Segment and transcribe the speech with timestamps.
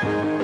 [0.00, 0.37] thank you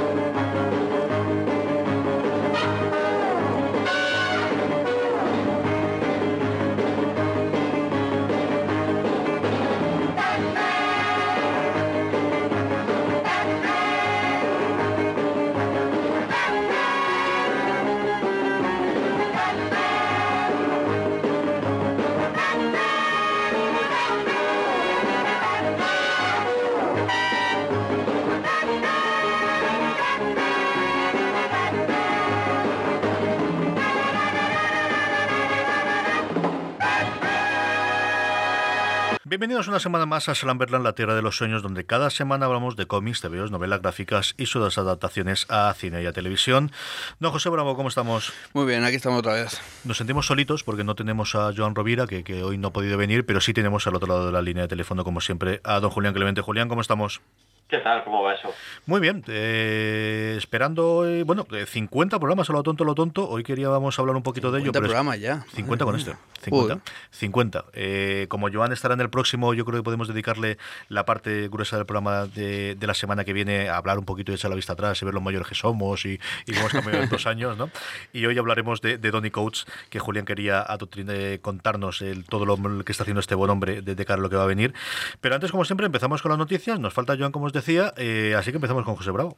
[39.35, 42.77] Bienvenidos una semana más a Slamberland, la tierra de los sueños, donde cada semana hablamos
[42.77, 46.71] de cómics, TVOs, novelas gráficas y sus adaptaciones a cine y a televisión.
[47.18, 48.32] Don José Bravo, ¿cómo estamos?
[48.52, 49.60] Muy bien, aquí estamos otra vez.
[49.82, 52.96] Nos sentimos solitos porque no tenemos a Joan Rovira, que, que hoy no ha podido
[52.96, 55.80] venir, pero sí tenemos al otro lado de la línea de teléfono, como siempre, a
[55.80, 56.41] don Julián Clemente.
[56.41, 57.21] Julián, ¿cómo estamos?
[57.66, 58.04] ¿Qué tal?
[58.04, 58.52] ¿Cómo va eso?
[58.87, 63.26] Muy bien, eh, esperando, eh, bueno, 50 programas a lo tonto, lo tonto.
[63.29, 64.66] Hoy queríamos hablar un poquito de ello.
[64.66, 65.44] 50 pero es- programas ya.
[65.54, 66.10] 50 con este.
[66.10, 66.19] mía.
[66.42, 66.75] 50.
[66.75, 66.78] Joder.
[67.10, 67.64] 50.
[67.72, 70.58] Eh, como Joan estará en el próximo, yo creo que podemos dedicarle
[70.91, 74.31] la parte gruesa del programa de, de la semana que viene a hablar un poquito
[74.31, 76.72] y echar la vista atrás y ver los mayores que somos y, y cómo hemos
[76.72, 77.70] cambiado en dos años, ¿no?
[78.12, 80.66] Y hoy hablaremos de, de Donny Coates, que Julián quería
[81.08, 84.22] eh, contarnos el, todo lo que está haciendo este buen hombre de, de cara a
[84.22, 84.75] lo que va a venir.
[85.22, 86.78] Pero antes, como siempre, empezamos con las noticias.
[86.78, 87.63] Nos falta Joan, como os decía,
[87.97, 89.36] eh, así que empezamos con José Bravo.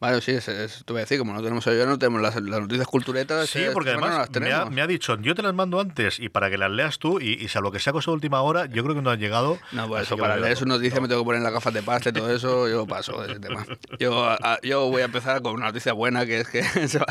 [0.00, 2.36] Vale, sí, es, es- te voy a decir, como no tenemos a no tenemos las,
[2.36, 3.50] las noticias culturetas.
[3.50, 5.52] Sí, eh, porque semana además no las me ha, me ha dicho, yo te las
[5.54, 8.14] mando antes y para que las leas tú y, y salvo que sea cosa de
[8.14, 9.58] última hora, yo creo que no han llegado.
[9.72, 11.02] No, pues eso, para leer sus noticias No.
[11.02, 13.40] me tengo que poner las gafas de pasta y todo eso, yo paso de ese
[13.40, 13.66] tema.
[13.98, 17.06] Yo, a- yo voy a empezar con una noticia buena, que es que se, va-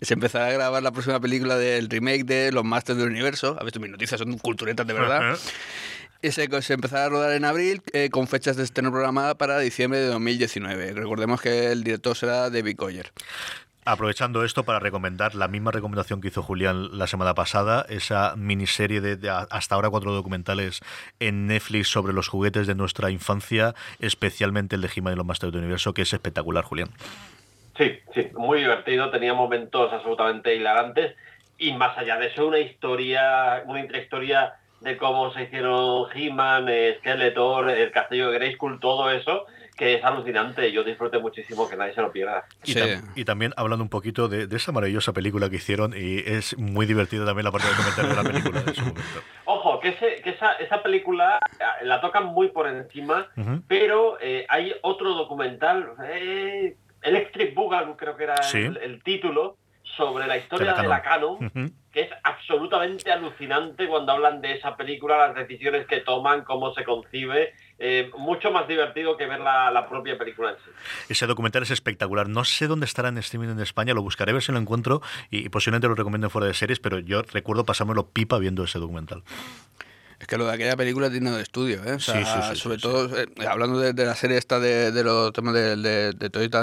[0.00, 3.56] se empezará a grabar la próxima película del remake de Los Masters del Universo.
[3.58, 5.38] Has visto mis noticias, son culturetas de verdad.
[6.22, 9.58] Y se, se empezará a rodar en abril eh, con fechas de estreno programada para
[9.60, 10.94] diciembre de 2019.
[10.94, 13.12] Recordemos que el director será David Goyer.
[13.88, 19.00] Aprovechando esto para recomendar la misma recomendación que hizo Julián la semana pasada, esa miniserie
[19.00, 20.80] de, de a- hasta ahora cuatro documentales
[21.20, 25.52] en Netflix sobre los juguetes de nuestra infancia, especialmente el de He-Man y los Masters
[25.52, 26.88] del Universo, que es espectacular, Julián.
[27.78, 31.14] Sí, sí, muy divertido, tenía momentos absolutamente hilarantes
[31.56, 36.66] y más allá de eso una historia, una intrahistoria de cómo se hicieron He-Man,
[36.98, 40.72] Skeletor, el castillo de Grayskull, todo eso, que es alucinante.
[40.72, 42.44] Yo disfruté muchísimo, que nadie se lo pierda.
[42.64, 42.78] Y, Sí.
[42.78, 46.56] tam- y también hablando un poquito de, de esa maravillosa película que hicieron, y es
[46.58, 49.02] muy divertida también la parte de comentar de la película en su momento.
[49.44, 53.28] Ojo, que, ese- que esa, esa película eh, la tocan muy por encima,
[53.68, 58.58] pero eh, hay otro documental, eh, Electric Boogaloo creo que era Sí.
[58.58, 59.56] el, el título,
[59.96, 61.50] sobre la historia De de la Canon,
[61.92, 66.84] que es absolutamente alucinante cuando hablan de esa película, las decisiones que toman, cómo se
[66.84, 70.70] concibe, eh, mucho más divertido que ver la, la propia película en sí.
[71.08, 72.28] Ese documental es espectacular.
[72.28, 75.00] No sé dónde estará en streaming en España, lo buscaré a ver si lo encuentro
[75.30, 78.78] y, y posiblemente lo recomiendo fuera de series, pero yo recuerdo pasármelo pipa viendo ese
[78.78, 79.22] documental.
[80.18, 81.92] Es que lo de aquella película tiene de estudio, ¿eh?
[81.92, 84.58] O sea, Sí, sí, sí, sobre sí, todo, eh, hablando de, de la serie esta
[84.58, 86.62] de, de los temas de, de, de Toyota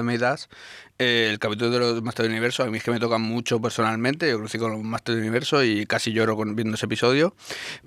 [1.03, 4.29] eh, el capítulo de los Masters Universo, a mí es que me toca mucho personalmente,
[4.29, 7.35] yo crecí con los Masters del Universo y casi lloro con, viendo ese episodio,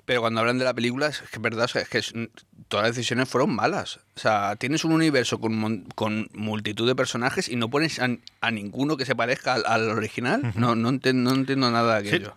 [0.05, 2.29] pero cuando hablan de la película, es que es verdad, es que
[2.67, 3.99] todas las decisiones fueron malas.
[4.17, 8.09] O sea, tienes un universo con, con multitud de personajes y no pones a,
[8.41, 10.53] a ninguno que se parezca al, al original.
[10.55, 12.33] No, no, enten- no entiendo nada de aquello.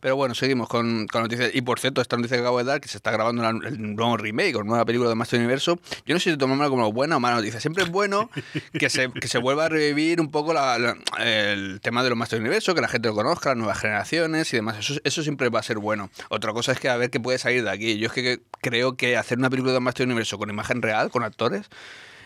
[0.00, 1.50] Pero bueno, seguimos con, con noticias.
[1.54, 3.94] Y por cierto, esta noticia que acabo de dar, que se está grabando la- el
[3.94, 7.16] nuevo remake o nueva película de Master Universo, yo no sé si tomármela como buena
[7.16, 7.58] o mala noticia.
[7.60, 8.28] Siempre es bueno
[8.78, 12.18] que se, que se vuelva a revivir un poco la- la- el tema de los
[12.18, 14.78] Master Universo, que la gente lo conozca, las nuevas generaciones y demás.
[14.78, 16.10] Eso, eso siempre va a ser bueno.
[16.28, 17.98] Otra cosa es que a ver qué puede salir de aquí.
[17.98, 21.22] Yo es que creo que hacer una película de Master Universo con imagen real, con
[21.24, 21.68] actores,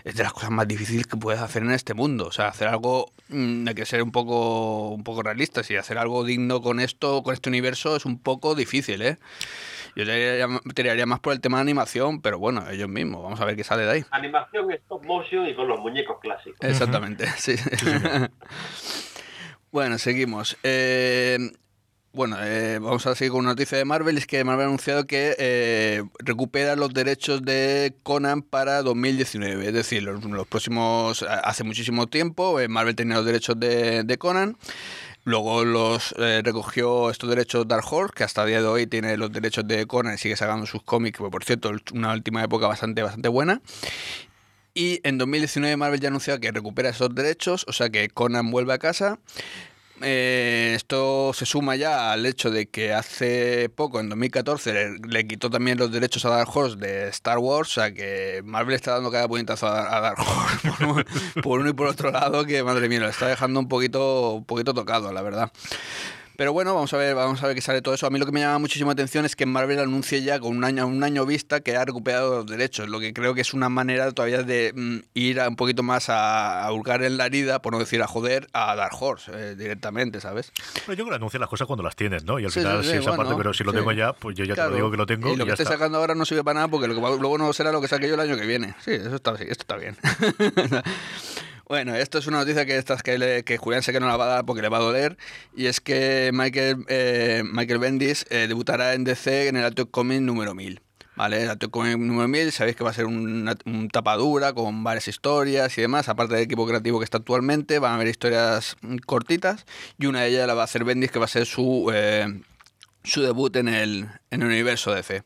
[0.04, 2.26] es de las cosas más difíciles que puedes hacer en este mundo.
[2.26, 5.98] O sea, hacer algo mm, hay que ser un poco, un poco realistas y hacer
[5.98, 9.19] algo digno con esto, con este universo, es un poco difícil, ¿eh?
[9.94, 10.04] Yo
[10.74, 13.64] tiraría, más por el tema de animación, pero bueno, ellos mismos, vamos a ver qué
[13.64, 14.04] sale de ahí.
[14.10, 16.58] Animación, stop motion y con los muñecos clásicos.
[16.62, 17.56] Exactamente, sí.
[19.70, 20.56] bueno, seguimos.
[20.62, 21.38] Eh,
[22.12, 24.18] bueno, eh, vamos a seguir con una noticia de Marvel.
[24.18, 29.66] Es que Marvel ha anunciado que eh, recupera los derechos de Conan para 2019.
[29.66, 31.22] Es decir, los, próximos.
[31.22, 34.56] Hace muchísimo tiempo, Marvel tenía los derechos de, de Conan.
[35.24, 39.16] Luego los eh, recogió estos derechos Dark Horse, que hasta el día de hoy tiene
[39.16, 43.02] los derechos de Conan y sigue sacando sus cómics, por cierto, una última época bastante,
[43.02, 43.62] bastante buena.
[44.74, 48.72] Y en 2019 Marvel ya anunció que recupera esos derechos, o sea que Conan vuelve
[48.72, 49.20] a casa.
[50.00, 55.50] Eh, esto se suma ya al hecho de que hace poco, en 2014, le, quitó
[55.50, 59.12] también los derechos a Dark Horse de Star Wars, o sea que Marvel está dando
[59.12, 61.04] cada puñetazo a, Dark Horse
[61.42, 64.44] por, uno y por otro lado, que madre mía, lo está dejando un poquito, un
[64.44, 65.52] poquito tocado, la verdad.
[66.42, 68.04] Pero bueno, vamos a ver, vamos a ver qué sale todo eso.
[68.04, 70.64] A mí lo que me llama muchísima atención es que Marvel anuncie ya con un
[70.64, 73.68] año, un año vista que ha recuperado los derechos, lo que creo que es una
[73.68, 77.72] manera todavía de mm, ir un poquito más a, a, hurgar en la herida, por
[77.72, 80.50] no decir a joder, a Dark Horse eh, directamente, ¿sabes?
[80.88, 82.40] yo creo que anuncia las cosas cuando las tienes, ¿no?
[82.40, 84.62] Y al final, sí, esa parte, pero si lo tengo ya, pues yo ya te
[84.62, 85.32] lo digo que lo tengo.
[85.32, 87.70] Y lo que estoy sacando ahora no sirve para nada porque lo, luego no será
[87.70, 88.74] lo que saque yo el año que viene.
[88.84, 89.96] Sí, eso está, esto está bien.
[91.68, 94.24] Bueno, esto es una noticia que, estas que, que, Julián sé que no la va
[94.24, 95.16] a dar porque le va a doler.
[95.56, 100.20] Y es que Michael, eh, Michael Bendis eh, debutará en DC en el Alto Comic
[100.20, 100.80] número 1000.
[101.14, 101.42] ¿Vale?
[101.42, 105.08] El Alto Comic número 1000, sabéis que va a ser una, un tapadura con varias
[105.08, 106.08] historias y demás.
[106.08, 108.76] Aparte del equipo creativo que está actualmente, van a haber historias
[109.06, 109.66] cortitas.
[109.98, 112.26] Y una de ellas la va a hacer Bendis, que va a ser su, eh,
[113.04, 115.22] su debut en el, en el universo DC.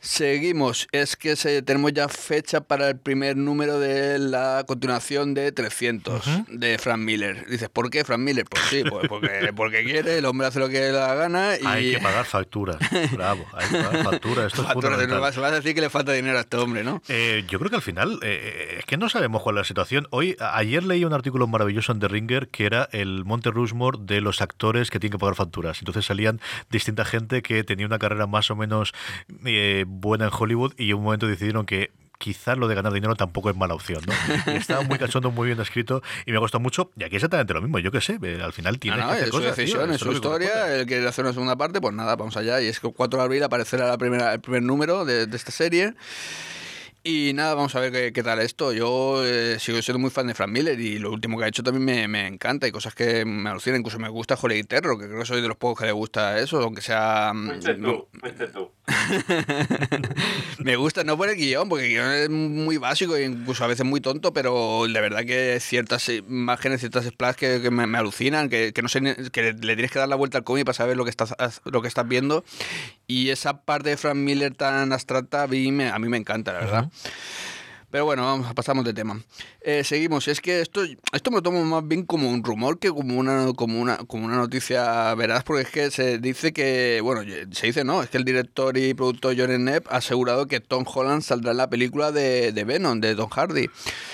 [0.00, 5.52] Seguimos, es que se, tenemos ya fecha para el primer número de la continuación de
[5.52, 7.46] 300 de Frank Miller.
[7.50, 8.46] Dices, ¿por qué Frank Miller?
[8.48, 11.66] Pues sí, pues porque, porque quiere, el hombre hace lo que le da gana y...
[11.66, 12.78] Hay que pagar facturas,
[13.12, 16.40] bravo, hay que pagar facturas, esto es vas, a decir que le falta dinero a
[16.40, 17.02] este hombre, ¿no?
[17.08, 20.06] Eh, yo creo que al final, eh, es que no sabemos cuál es la situación.
[20.10, 24.22] Hoy, ayer leí un artículo maravilloso en The Ringer que era el Monte Rushmore de
[24.22, 25.78] los actores que tienen que pagar facturas.
[25.80, 28.94] Entonces salían distinta gente que tenía una carrera más o menos...
[29.44, 33.16] Eh, buena en Hollywood y en un momento decidieron que quizás lo de ganar dinero
[33.16, 34.52] tampoco es mala opción, ¿no?
[34.52, 36.90] estaba muy cachondo, muy bien escrito y me gustó mucho.
[36.96, 39.40] Y aquí exactamente lo mismo, yo qué sé, eh, al final tiene que es su
[39.40, 42.60] decisión, es su historia, él quiere hacer una segunda parte, pues nada, vamos allá.
[42.60, 45.50] Y es que 4 de abril aparecerá la primera, el primer número de, de esta
[45.50, 45.94] serie.
[47.02, 48.74] Y nada, vamos a ver qué, tal esto.
[48.74, 51.62] Yo eh, sigo siendo muy fan de Frank Miller y lo último que ha hecho
[51.62, 52.66] también me, me encanta.
[52.66, 55.48] Hay cosas que me alucinan, incluso me gusta Holy Terror, que creo que soy de
[55.48, 57.32] los pocos que le gusta eso, aunque sea...
[57.34, 58.70] Mm, fuiste tú, fuiste tú.
[60.58, 63.66] me gusta, no por el guion, porque el guion es muy básico e incluso a
[63.66, 68.72] veces muy tonto, pero de verdad que ciertas imágenes, ciertas splash que, me, alucinan, que,
[68.82, 69.00] no sé,
[69.32, 71.34] que le tienes que dar la vuelta al cómic para saber lo que estás,
[71.64, 72.44] lo que estás viendo.
[73.06, 76.52] Y esa parte de Frank Miller tan abstracta a mí me, a mí me encanta,
[76.52, 76.90] la verdad.
[77.90, 79.20] Pero bueno, vamos, pasamos de tema.
[79.62, 80.28] Eh, seguimos.
[80.28, 80.82] Es que esto,
[81.12, 84.26] esto me lo tomo más bien como un rumor que como una, como una, como
[84.26, 88.18] una noticia veraz, porque es que se dice que, bueno, se dice no, es que
[88.18, 92.12] el director y productor John Knapp ha asegurado que Tom Holland saldrá en la película
[92.12, 93.68] de, de, Venom, de Tom Hardy,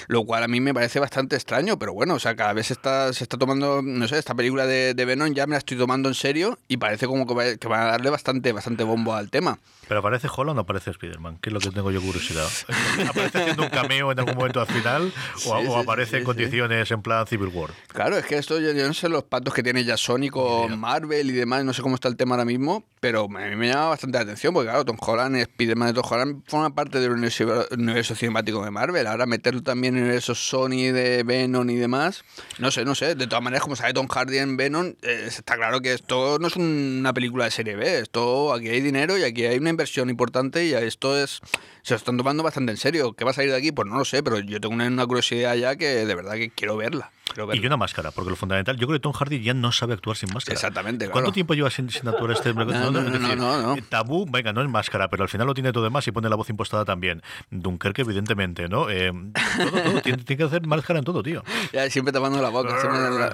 [0.08, 3.12] lo cual a mí me parece bastante extraño, pero bueno, o sea, cada vez está,
[3.12, 6.08] se está tomando, no sé, esta película de, de Venom ya me la estoy tomando
[6.08, 9.30] en serio y parece como que, va, que van a darle bastante, bastante bombo al
[9.30, 9.58] tema.
[9.88, 11.38] ¿Pero aparece Holland o aparece Spider-Man?
[11.40, 12.48] ¿Qué es lo que tengo yo curiosidad?
[13.08, 15.12] ¿Aparece haciendo un cameo en algún momento al final?
[15.46, 17.70] ¿O, aparece en condiciones en plan Civil War?
[17.88, 21.30] Claro, es que esto yo, no sé los patos que tiene ya Sony con Marvel
[21.30, 23.90] y demás, no sé cómo está el tema ahora mismo, pero a mí me llama
[23.90, 28.14] bastante la atención porque, claro, Tom Holland, Spider-Man de Tom Holland forman parte del universo,
[28.14, 29.06] cinemático de Marvel.
[29.06, 32.24] Ahora meterlo también en universo Sony de Venom y demás,
[32.58, 33.14] no sé, no sé.
[33.14, 36.48] De todas maneras, como sabe Tom Hardy en Venom, eh, está claro que esto no
[36.48, 37.98] es una película de serie B.
[37.98, 41.40] Esto, aquí hay dinero y aquí hay una inversión importante y esto es
[41.86, 43.12] se lo están tomando bastante en serio.
[43.12, 43.72] ¿Qué va a salir de aquí?
[43.72, 46.76] Pues no lo sé, pero yo tengo una, curiosidad ya que de verdad que quiero
[46.76, 47.10] verla.
[47.52, 50.16] Y una máscara, porque lo fundamental, yo creo que Tom Hardy ya no sabe actuar
[50.16, 50.54] sin máscara.
[50.54, 51.10] Exactamente.
[51.10, 52.54] ¿Cuánto tiempo lleva sin, actuar este?
[52.54, 55.84] no, no, no, no, Tabú, venga, no es máscara, pero al final lo tiene todo
[55.84, 57.22] demás y pone la voz impostada también.
[57.50, 58.88] Dunkerque, evidentemente, ¿no?
[58.88, 59.12] Eh,
[59.58, 60.00] todo, todo.
[60.02, 61.42] tiene, que hacer máscara en todo, tío.
[61.72, 62.74] Ya, siempre tapando la boca.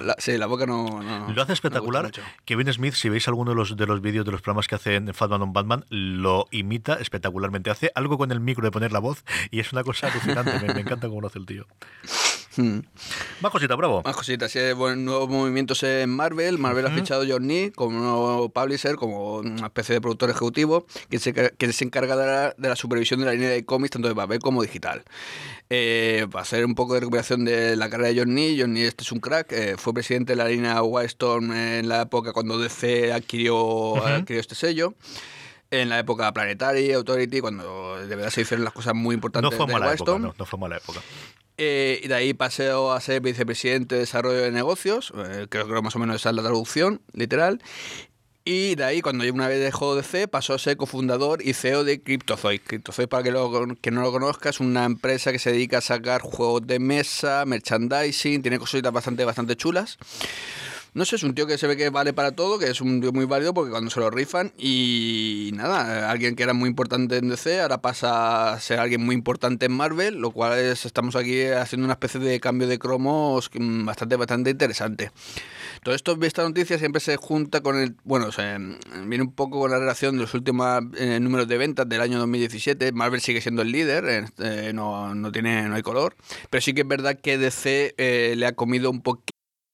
[0.01, 1.01] la, sí, la boca no.
[1.33, 2.11] lo hace espectacular.
[2.45, 4.95] Kevin Smith, si veis alguno de los, de los vídeos de los programas que hace
[4.95, 7.69] en Fatman on Batman, lo imita espectacularmente.
[7.69, 10.59] Hace algo con el micro de poner la voz y es una cosa alucinante.
[10.65, 11.65] me, me encanta cómo lo hace el tío.
[12.55, 12.81] Hmm.
[13.41, 14.01] Más cositas, bravo.
[14.03, 16.59] Más cositas, sí, bueno, nuevos movimientos en Marvel.
[16.59, 20.85] Marvel ha fichado a John Nee como nuevo publisher, como una especie de productor ejecutivo,
[21.09, 23.91] que se, que se encarga de la, de la supervisión de la línea de cómics,
[23.91, 25.03] tanto de papel como digital.
[25.69, 28.85] Eh, para hacer un poco de recuperación de la carrera de John Nee, John Nee
[28.85, 32.59] este es un crack, eh, fue presidente de la línea Wildstorm en la época cuando
[32.59, 34.93] DC adquirió, adquirió este sello
[35.81, 39.57] en la época Planetary, Authority, cuando de verdad se hicieron las cosas muy importantes No
[39.57, 41.01] fue de mala época, no, no fue mala época.
[41.57, 45.81] Eh, y de ahí paseo a ser vicepresidente de desarrollo de negocios, eh, creo que
[45.81, 47.61] más o menos esa es la traducción literal.
[48.45, 52.01] Y de ahí, cuando una vez dejó DC, pasó a ser cofundador y CEO de
[52.01, 52.59] Cryptozoid.
[52.59, 55.81] Cryptozoid, para que, lo, que no lo conozca, es una empresa que se dedica a
[55.81, 59.97] sacar juegos de mesa, merchandising, tiene cositas bastante, bastante chulas.
[60.95, 63.01] No sé, es un tío que se ve que vale para todo, que es un
[63.01, 67.17] tío muy válido porque cuando se lo rifan y nada, alguien que era muy importante
[67.17, 71.15] en DC ahora pasa a ser alguien muy importante en Marvel, lo cual es, estamos
[71.15, 75.09] aquí haciendo una especie de cambio de cromos mm, bastante, bastante interesante.
[75.83, 78.43] Todo esto, esta noticia siempre se junta con el, bueno, se,
[79.07, 82.19] viene un poco con la relación de los últimos eh, números de ventas del año
[82.19, 82.91] 2017.
[82.91, 86.15] Marvel sigue siendo el líder, eh, no, no, tiene, no hay color,
[86.51, 89.33] pero sí que es verdad que DC eh, le ha comido un poquito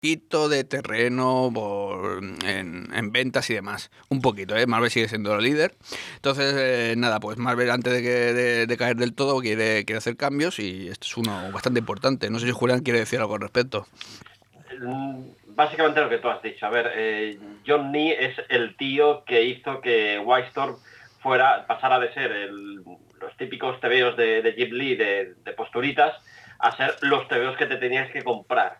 [0.00, 1.52] Poquito de terreno
[2.46, 3.90] en, en, ventas y demás.
[4.08, 4.66] Un poquito, ¿eh?
[4.66, 5.74] Marvel sigue siendo el líder.
[6.16, 10.88] Entonces, eh, nada, pues Marvel antes de, caer del todo quiere, quiere hacer cambios y
[10.88, 12.30] este es uno bastante importante.
[12.30, 13.86] No sé si Julián quiere decir algo al respecto.
[15.48, 16.64] Básicamente lo que tú has dicho.
[16.64, 20.76] A ver, eh, John Nee es el tío que hizo que Wildstorm
[21.22, 26.16] fuera, pasara de ser los típicos tebeos de, de Lee de, de posturitas
[26.58, 28.78] a ser los tebeos que te tenías que comprar.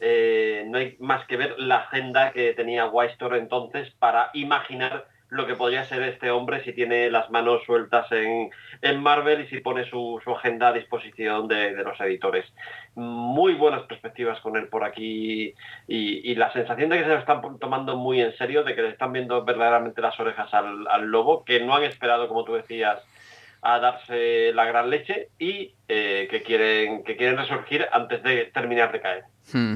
[0.00, 5.46] Eh, no hay más que ver la agenda que tenía Wildstorm entonces para imaginar lo
[5.46, 8.50] que podría ser este hombre si tiene las manos sueltas en,
[8.80, 12.46] en Marvel y si pone su, su agenda a disposición de, de, los editores.
[12.94, 15.54] Muy buenas perspectivas con él por aquí
[15.86, 18.82] y, y, la sensación de que se lo están tomando muy en serio, de que
[18.82, 22.54] le están viendo verdaderamente las orejas al, al lobo, que no han esperado, como tú
[22.54, 23.06] decías,
[23.62, 28.92] a darse la gran leche y eh, que, quieren, que quieren resurgir antes de terminar
[28.92, 29.24] de caer.
[29.52, 29.74] Hmm.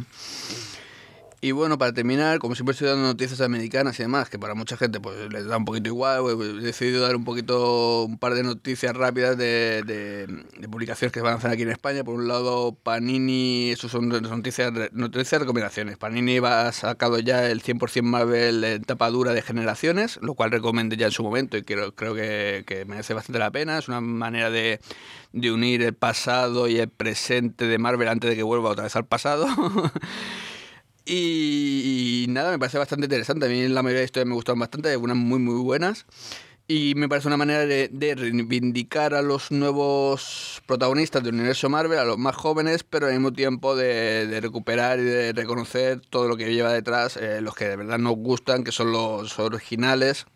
[1.45, 4.77] Y bueno, para terminar, como siempre estoy dando noticias americanas y demás, que para mucha
[4.77, 8.35] gente pues les da un poquito igual, pues, he decidido dar un poquito, un par
[8.35, 12.05] de noticias rápidas de, publicaciones que se van a hacer aquí en España.
[12.05, 15.99] Por un lado, Panini, eso son noticias, noticias recomendaciones.
[15.99, 20.97] Panini ha sacado ya el 100% Marvel en tapa dura de generaciones, lo cual recomendé
[20.97, 23.79] ya en su momento y creo, creo que, que merece bastante la pena.
[23.79, 24.79] Es una manera de
[25.33, 29.07] unir el pasado y el presente de Marvel antes de que vuelva otra vez al
[29.07, 29.49] pasado.
[31.05, 33.47] Y, y, nada, me parece bastante interesante.
[33.47, 36.07] A mí la mayoría de historias me gustaron bastante, algunas muy, muy buenas.
[36.69, 41.99] Y me parece una manera de, de, reivindicar a los nuevos protagonistas del universo Marvel,
[41.99, 46.29] a los más jóvenes, pero al mismo tiempo de, de recuperar y de reconocer todo
[46.29, 50.27] lo que lleva detrás, eh, los que de verdad nos gustan, que son los originales,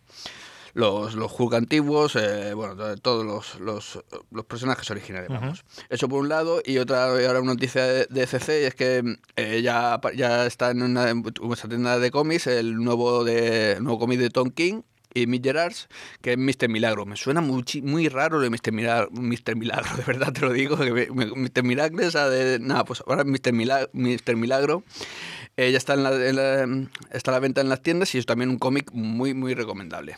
[0.77, 5.63] los, los Hulk antiguos, eh, bueno, todos los, los, los, personajes originales, vamos.
[5.63, 5.85] Uh -huh.
[5.89, 9.17] Eso por un lado, y otra, ahora una noticia de, de CC, y es que
[9.35, 13.97] eh, ya, ya está en una, una tienda de cómics el nuevo, de, el nuevo
[13.97, 14.83] cómic de Tom King,
[15.15, 15.87] y Mick Gerards,
[16.21, 16.69] que es Mr.
[16.69, 17.07] Milagro.
[17.07, 18.71] Me suena muy, muy raro de Mr.
[18.71, 19.55] Milagro, Mr.
[19.55, 20.77] Milagro, de verdad te lo digo.
[20.77, 21.63] Que me, Mr.
[21.63, 21.97] Milagro,
[22.29, 23.51] de, nada, pues ahora Mr.
[23.51, 23.89] Milagro.
[23.93, 24.35] Mr.
[24.35, 24.83] Milagro
[25.55, 28.19] eh, ya está, en la, en la, está a la venta en las tiendas y
[28.19, 30.17] es también un cómic muy, muy recomendable.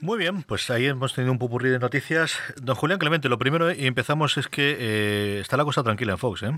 [0.00, 2.38] Muy bien, pues ahí hemos tenido un pupurrí de noticias.
[2.60, 6.18] Don Julián Clemente, lo primero y empezamos es que eh, está la cosa tranquila en
[6.18, 6.52] Fox, ¿eh?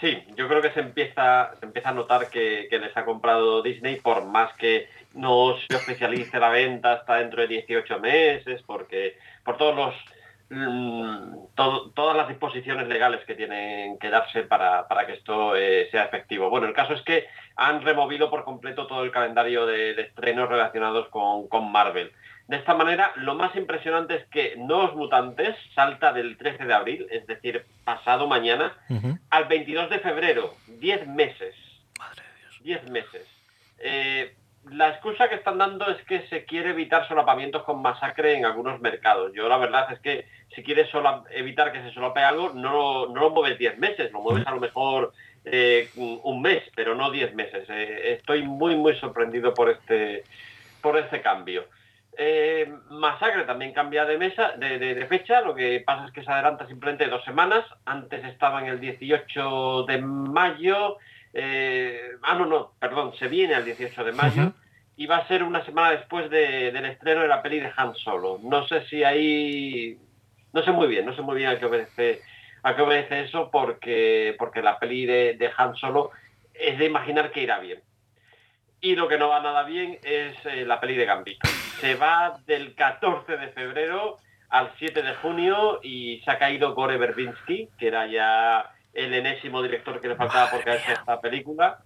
[0.00, 3.62] Sí, yo creo que se empieza, se empieza a notar que, que les ha comprado
[3.62, 9.18] Disney, por más que no se oficialice la venta hasta dentro de 18 meses, porque
[9.44, 9.94] por todos los
[10.50, 16.50] mm, todas las disposiciones legales que tienen que darse para, que esto eh, sea efectivo.
[16.50, 17.26] Bueno, el caso es que
[17.56, 22.12] han removido por completo todo el calendario de, estrenos relacionados con, Marvel.
[22.46, 27.06] De esta manera, lo más impresionante es que Nuevos Mutantes salta del 13 de abril,
[27.10, 28.74] es decir, pasado mañana,
[29.30, 31.54] al 22 de febrero, 10 meses.
[31.98, 32.82] Madre de Dios.
[32.84, 33.26] 10 meses.
[33.80, 34.34] Eh,
[34.70, 38.80] la excusa que están dando es que se quiere evitar solapamientos con masacre en algunos
[38.80, 39.32] mercados.
[39.34, 40.88] Yo la verdad es que si quieres
[41.30, 45.12] evitar que se solape algo, no, lo mueves 10 meses, lo mueves a lo mejor
[45.44, 47.68] eh, un mes, pero no 10 meses.
[47.68, 50.24] Eh, estoy muy, muy sorprendido por este,
[50.80, 51.66] por este cambio.
[52.20, 56.66] Eh, masacre también cambia de, mesa, de, fecha, lo que pasa es que se adelanta
[56.66, 57.64] simplemente dos semanas.
[57.84, 60.98] Antes estaba en el 18 de mayo
[61.34, 64.52] eh, ah, no, no, perdón, se viene el 18 de mayo
[64.96, 68.40] y va a ser una semana después del estreno de la peli de Han Solo.
[68.42, 69.96] No sé si ahí...
[70.52, 72.22] No sé muy bien, no sé muy bien a qué obedece,
[72.62, 76.10] a qué obedece eso porque, porque la peli de, Han Solo
[76.52, 77.80] es de imaginar que irá bien.
[78.80, 81.48] Y lo que no va nada bien es eh, la peli de Gambito.
[81.80, 84.16] Se va del 14 de febrero
[84.48, 89.62] al 7 de junio y se ha caído Gore Verbinski, que era ya el enésimo
[89.62, 91.78] director que le faltaba por caerse esta película,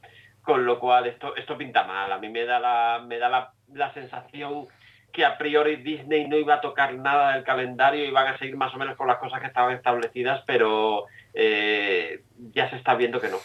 [0.42, 2.10] con lo cual esto, esto pinta mal.
[2.10, 4.66] A mí me da la, me da la, la sensación
[5.12, 8.56] que a priori Disney no iba a tocar nada del calendario y van a seguir
[8.56, 11.04] más o menos con las cosas que estaban establecidas, pero
[11.34, 12.22] eh,
[12.54, 13.36] ya se está viendo que no.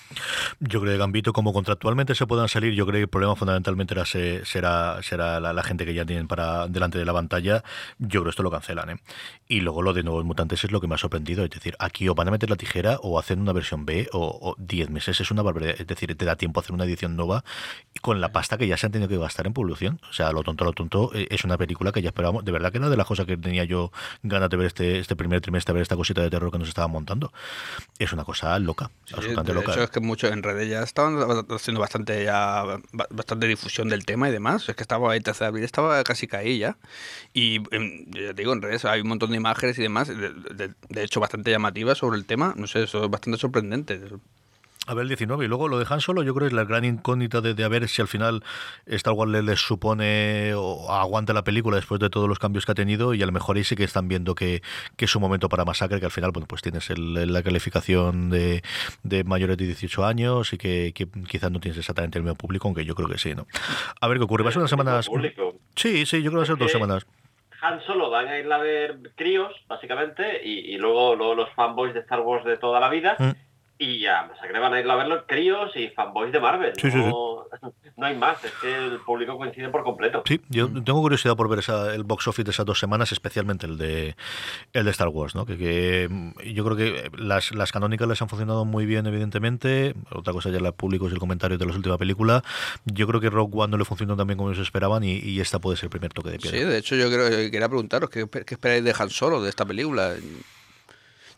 [0.60, 3.96] Yo creo que Gambito, como contractualmente se puedan salir, yo creo que el problema fundamentalmente
[4.46, 7.64] será, será la, gente que ya tienen para delante de la pantalla.
[8.00, 8.90] Yo creo que esto lo cancelan.
[8.90, 8.98] ¿eh?
[9.48, 11.44] Y luego lo de nuevos mutantes es lo que me ha sorprendido.
[11.44, 14.56] Es decir, aquí o van a meter la tijera o hacen una versión B o
[14.58, 15.76] 10 meses es una barbaridad.
[15.80, 17.44] Es decir, te da tiempo a hacer una edición nueva
[18.02, 20.00] con la pasta que ya se han tenido que gastar en publicación.
[20.10, 22.46] O sea, lo tonto, lo tonto, eh, es una película que ya esperábamos.
[22.46, 23.92] De verdad que era de las cosas que tenía yo
[24.24, 26.92] ganas de ver este, este primer trimestre, ver esta cosita de terror que nos estaban
[26.92, 27.32] montando.
[28.00, 28.87] Es una cosa loca,
[29.54, 29.84] loca.
[29.84, 32.64] Es que muchos en redes ya estaban haciendo bastante ya
[33.10, 34.68] bastante difusión del tema y demás.
[34.70, 36.78] Es que estaba ahí 13 de abril, estaba casi caí ya.
[37.34, 40.74] Y em, ya te digo, en redes hay un montón de imágenes y demás, de,
[40.90, 42.54] de hecho bastante llamativas sobre el tema.
[42.58, 44.00] No sé, eso es bastante sorprendente.
[44.88, 45.44] A ver, el 19.
[45.44, 47.68] Y luego lo dejan solo, yo creo que es la gran incógnita de, de a
[47.68, 48.42] ver si al final
[48.86, 52.76] Star Wars les, supone o aguanta la película después de todos los cambios que ha
[52.76, 54.62] tenido y a lo mejor ahí sí que están viendo que,
[54.98, 58.64] es un momento para masacre, que al final, bueno, pues tienes la calificación de,
[59.26, 60.94] mayores de 18 años y que,
[61.28, 63.46] quizás no tienes exactamente el mismo público, aunque yo creo que sí, ¿no?
[64.00, 64.44] A ver qué ocurre.
[64.44, 65.10] Va a ser unas semanas...
[65.76, 67.06] Sí, sí, yo creo que va a ser dos semanas.
[67.62, 72.22] Han Solo van a ir a ver críos, básicamente, y, luego, los fanboys de Star
[72.22, 73.16] Wars de toda la vida.
[73.20, 73.47] Mm.
[73.80, 76.74] Y ya, Masacre van a ir a ver los críos y fanboys de Marvel.
[76.96, 77.46] no,
[77.96, 80.24] no, hay más, es que el público coincide por completo.
[80.26, 81.64] Sí, yo tengo curiosidad por ver
[81.94, 84.16] el box office de esas dos semanas, especialmente el de
[84.74, 85.46] el de Star Wars, ¿no?
[85.46, 86.10] Que,
[86.46, 89.94] yo creo que las, las canónicas les han funcionado muy bien, evidentemente.
[90.12, 92.44] Otra cosa ya el público y el comentario de la última película.
[92.86, 95.60] Yo creo que Rogue One no le funcionó tan bien como ellos esperaban y, esta
[95.60, 96.58] puede ser el primer toque de piedra.
[96.58, 99.66] Sí, de hecho yo creo, quería preguntaros, ¿qué, qué esperáis de Han Solo, de esta
[99.66, 100.16] película?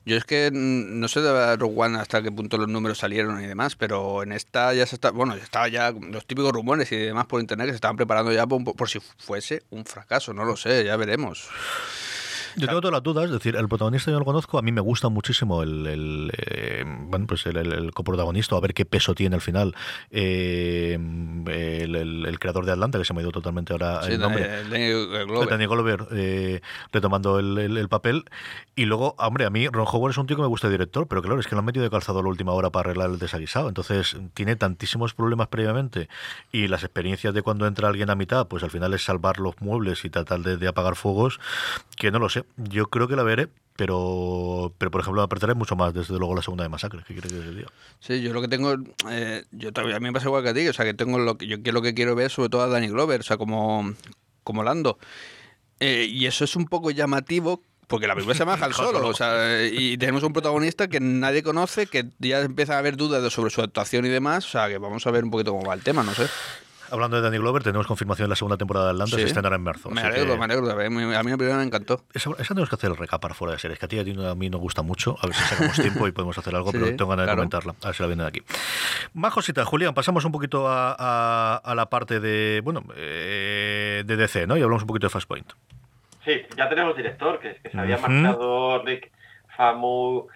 [0.10, 3.76] Yo es que no sé de Rogue hasta qué punto los números salieron y demás,
[3.76, 7.28] pero en esta ya se está, bueno, ya estaba ya los típicos rumores y demás
[7.28, 10.84] por internet que se estaban preparando ya por si fuese un fracaso, no lo sé,
[10.84, 11.48] ya veremos.
[12.56, 14.82] Yo tengo todas las dudas, es decir, el protagonista yo lo conozco, a mí me
[14.82, 19.36] gusta muchísimo el, el eh, bueno, pues el, el, coprotagonista, a ver qué peso tiene
[19.36, 19.76] al final
[20.12, 24.64] eh, el, creador de Atlanta, que se me ha ido totalmente ahora el nombre.
[25.50, 26.08] Danny Glover.
[26.12, 28.26] Eh, retomando el, papel.
[28.76, 31.08] Y luego, hombre, a mí Ron Howard es un tío que me gusta de director,
[31.08, 33.10] pero claro, es que lo han metido de calzado a la última hora para arreglar
[33.10, 33.68] el desaguisado.
[33.68, 36.08] Entonces, tiene tantísimos problemas previamente
[36.52, 39.60] y las experiencias de cuando entra alguien a mitad, pues al final es salvar los
[39.60, 41.40] muebles y tratar de apagar fuegos,
[41.98, 45.76] que no lo sé yo creo que la veré, pero, pero por ejemplo, me mucho
[45.76, 47.04] más, desde luego, la segunda de Masacre.
[47.08, 47.68] ¿Qué crees que se diga?
[48.00, 48.76] Sí, yo lo que tengo,
[49.10, 51.18] eh, yo todavía a mí me pasa igual que a ti, o sea, que tengo
[51.18, 53.94] lo que yo lo que quiero ver, sobre todo a Danny Glover, o sea, como,
[54.44, 55.00] como Lando.
[55.80, 59.14] Eh, y eso es un poco llamativo porque la película se llama Han Solo, o
[59.14, 63.50] sea, y tenemos un protagonista que nadie conoce, que ya empieza a haber dudas sobre
[63.50, 65.84] su actuación y demás, o sea, que vamos a ver un poquito cómo va el
[65.84, 66.28] tema, no sé.
[66.92, 69.64] Hablando de Danny Glover, tenemos confirmación de la segunda temporada de Atlanta, se estrenará en
[69.64, 69.90] marzo.
[69.90, 70.70] Me alegro, me alegro.
[70.72, 72.04] A mí la primera me encantó.
[72.14, 74.62] Esa, tenemos que hacer el recapar fuera de series, que a ti a, mí nos
[74.62, 75.16] gusta mucho.
[75.22, 77.76] A ver si sacamos tiempo y podemos hacer algo, pero tengo ganas de comentarla.
[77.82, 78.42] A ver si la vienen aquí.
[79.14, 79.94] Más cositas, Julián.
[79.94, 84.58] Pasamos un poquito a, la parte de, bueno, eh, de DC, ¿no?
[84.58, 85.52] Y hablamos un poquito de Fastpoint.
[86.26, 89.12] Sí, ya tenemos director, que, que se había marcado Rick
[89.56, 90.28] Famu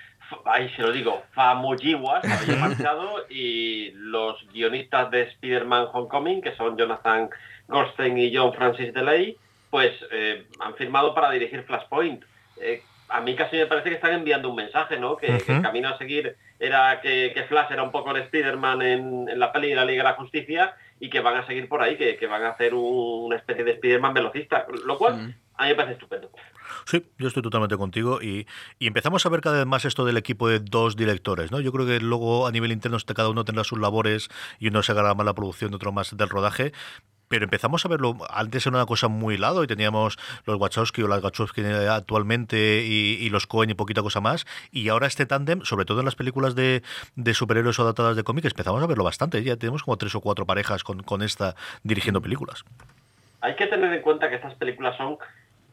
[0.46, 6.56] ahí se lo digo, Famuyiwa se había marchado y los guionistas de Spider-Man Homecoming, que
[6.56, 7.30] son Jonathan
[7.68, 9.38] Goldstein y John Francis DeLay,
[9.70, 12.24] pues eh, han firmado para dirigir Flashpoint.
[12.62, 15.18] Eh, a mí casi me parece que están enviando un mensaje, ¿no?
[15.18, 19.52] Que, el camino a seguir era que, Flash era un poco el Spider-Man en, la
[19.52, 22.28] peli de la Liga de la Justicia y que van a seguir por ahí, que,
[22.28, 26.30] van a hacer una especie de Spider-Man velocista, lo cual a mí me parece estupendo.
[26.86, 28.48] Sí, yo estoy totalmente contigo y,
[28.80, 31.60] empezamos a ver cada vez más esto del equipo de dos directores, ¿no?
[31.60, 34.92] Yo creo que luego a nivel interno cada uno tendrá sus labores y uno se
[34.92, 36.74] agarra más la producción, otro más del rodaje,
[37.28, 38.18] pero empezamos a verlo.
[38.30, 43.30] Antes era una cosa muy lado y teníamos los Wachowski o las Wachowski actualmente y,
[43.30, 44.46] los Cohen y poquita cosa más.
[44.72, 46.84] Y ahora este tándem, sobre todo en las películas de,
[47.34, 49.44] superhéroes o adaptadas de cómics, empezamos a verlo bastante.
[49.44, 52.66] Ya tenemos como tres o cuatro parejas con, con esta dirigiendo películas.
[53.42, 55.18] Hay que tener en cuenta que estas películas son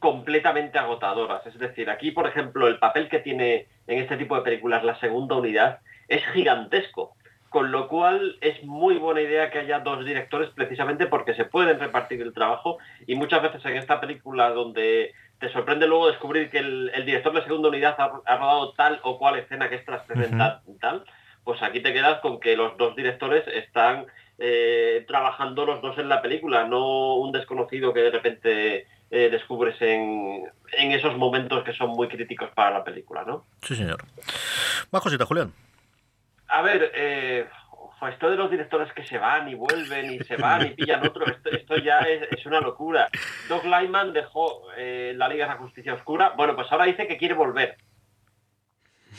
[0.01, 1.47] completamente agotadoras.
[1.47, 4.99] Es decir, aquí, por ejemplo, el papel que tiene en este tipo de películas la
[4.99, 7.15] segunda unidad es gigantesco.
[7.51, 11.81] Con lo cual es muy buena idea que haya dos directores precisamente porque se pueden
[11.81, 16.59] repartir el trabajo y muchas veces en esta película donde te sorprende luego descubrir que
[16.59, 21.05] el, director de segunda unidad ha, rodado tal o cual escena que es trascendental, tal,
[21.43, 24.07] pues aquí te quedas con que los dos directores están
[24.39, 29.81] eh, trabajando los dos en la película, no un desconocido que de repente eh, descubres
[29.83, 33.45] en, en, esos momentos que son muy críticos para la película, ¿no?
[33.63, 34.05] Sí, señor.
[34.91, 35.53] Más cosita, Julián.
[36.47, 37.47] A ver, eh,
[38.09, 41.25] esto de los directores que se van y vuelven y se van y pillan otro,
[41.27, 43.09] esto, ya es, una locura.
[43.49, 46.31] Doug Lyman dejó eh, la Liga de la Justicia Oscura.
[46.37, 47.77] Bueno, pues ahora dice que quiere volver.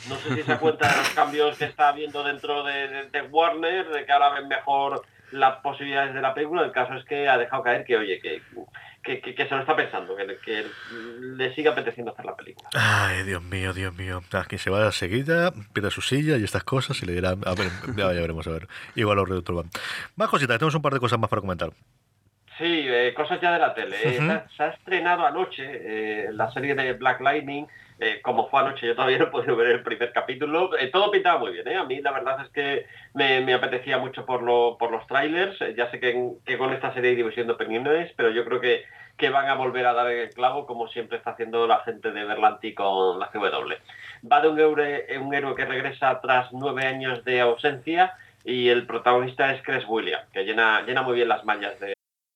[0.08, 3.88] No sé si se cuenta de los cambios que está habiendo dentro de, de Warner,
[3.90, 6.62] de que ahora ven mejor las posibilidades de la película.
[6.62, 8.42] El caso es que ha dejado caer que, oye, que
[9.02, 10.64] que, que, se lo está pensando, que, que,
[11.20, 12.68] le sigue apeteciendo hacer la película.
[12.74, 14.22] Ay, Dios mío, Dios mío.
[14.32, 17.40] A quien se va a seguida, pide su silla y estas cosas y le dirán,
[17.44, 18.68] a ver, ya, veremos, a ver.
[18.94, 19.70] Igual los reductos van.
[20.16, 21.70] Más cositas, tenemos un par de cosas más para comentar.
[22.58, 23.96] Sí, eh, cosas ya de la tele.
[24.02, 27.66] Eh, se, ha, estrenado anoche eh, la serie de Black Lightning,
[27.98, 30.70] eh, como fue anoche, yo todavía no he podido ver el primer capítulo.
[30.92, 31.76] Todo pintaba muy bien, ¿eh?
[31.76, 35.58] A mí la verdad es que me, apetecía mucho por, lo, por los trailers.
[35.76, 38.84] ya sé que, con esta serie hay división de opiniones, pero yo creo que,
[39.16, 42.24] que van a volver a dar el clavo, como siempre está haciendo la gente de
[42.24, 43.72] Berlanti con la CW.
[44.30, 48.86] Va de un héroe, un héroe que regresa tras nueve años de ausencia y el
[48.86, 51.94] protagonista es Chris William, que llena, llena muy bien las mallas de,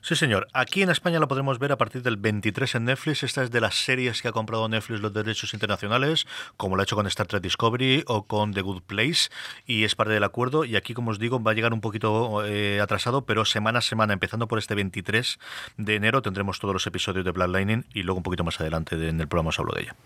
[0.00, 0.48] Sí, señor.
[0.52, 3.22] Aquí en España la podremos ver a partir del 23 en Netflix.
[3.22, 6.84] Esta es de las series que ha comprado Netflix los derechos internacionales, como lo ha
[6.84, 9.30] hecho con Star Trek Discovery o con The Good Place,
[9.66, 10.64] y es parte del acuerdo.
[10.64, 13.82] Y aquí, como os digo, va a llegar un poquito eh, atrasado, pero semana a
[13.82, 15.38] semana, empezando por este 23
[15.76, 18.96] de enero, tendremos todos los episodios de Black Lightning y luego un poquito más adelante
[18.96, 19.96] en el programa os hablo de ella.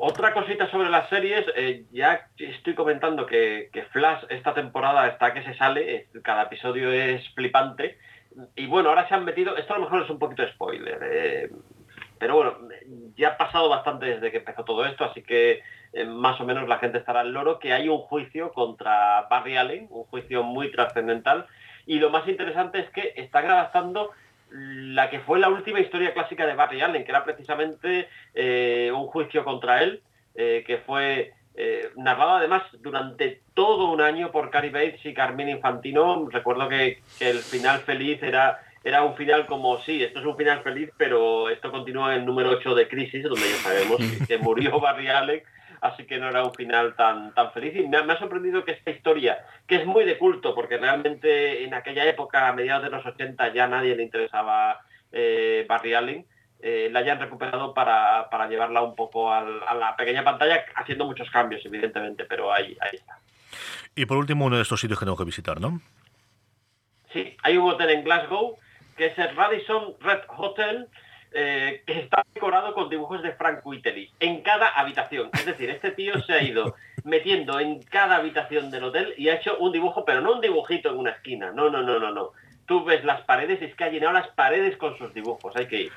[0.00, 5.42] Otra cosita sobre las series, eh, ya estoy comentando que, Flash esta temporada está que
[5.42, 7.98] se sale, cada episodio es flipante.
[8.54, 11.50] Y bueno, ahora se han metido, esto a lo mejor es un poquito spoiler, eh,
[12.16, 12.58] pero bueno,
[13.16, 16.68] ya ha pasado bastante desde que empezó todo esto, así que eh, más o menos
[16.68, 20.70] la gente estará al loro, que hay un juicio contra Barry Allen, un juicio muy
[20.70, 21.46] trascendental.
[21.86, 24.12] Y lo más interesante es que están adaptando
[24.50, 29.06] la que fue la última historia clásica de Barry Allen, que era precisamente eh, un
[29.06, 30.02] juicio contra él,
[30.34, 35.52] eh, que fue eh, narrado además durante todo un año por Cary Bates y Carmine
[35.52, 36.28] Infantino.
[36.30, 40.62] Recuerdo que, el final feliz era era un final como, sí, esto es un final
[40.62, 44.80] feliz, pero esto continúa en el número 8 de Crisis, donde ya sabemos que murió
[44.80, 45.42] Barry Allen,
[45.80, 47.76] así que no era un final tan, tan feliz.
[47.76, 51.74] Y me, ha sorprendido que esta historia, que es muy de culto, porque realmente en
[51.74, 54.80] aquella época, a mediados de los 80, ya nadie le interesaba
[55.12, 56.26] eh, Barry Allen,
[56.60, 61.64] eh, la hayan recuperado para, llevarla un poco a la pequeña pantalla, haciendo muchos cambios,
[61.64, 63.18] evidentemente, pero ahí, ahí está.
[63.94, 65.80] Y por último, uno de estos sitios que tengo que visitar, ¿no?
[67.12, 68.58] Sí, hay un hotel en Glasgow,
[68.96, 70.88] que es el Radisson Red Hotel,
[71.32, 75.30] eh, que está decorado con dibujos de Frank Whiteley en cada habitación.
[75.34, 79.34] Es decir, este tío se ha ido metiendo en cada habitación del hotel y ha
[79.34, 81.52] hecho un dibujo, pero no un dibujito en una esquina.
[81.52, 82.32] No, no, no, no, no
[82.68, 85.82] tú ves las paredes, es que ha llenado las paredes con sus dibujos, hay que
[85.84, 85.92] ir.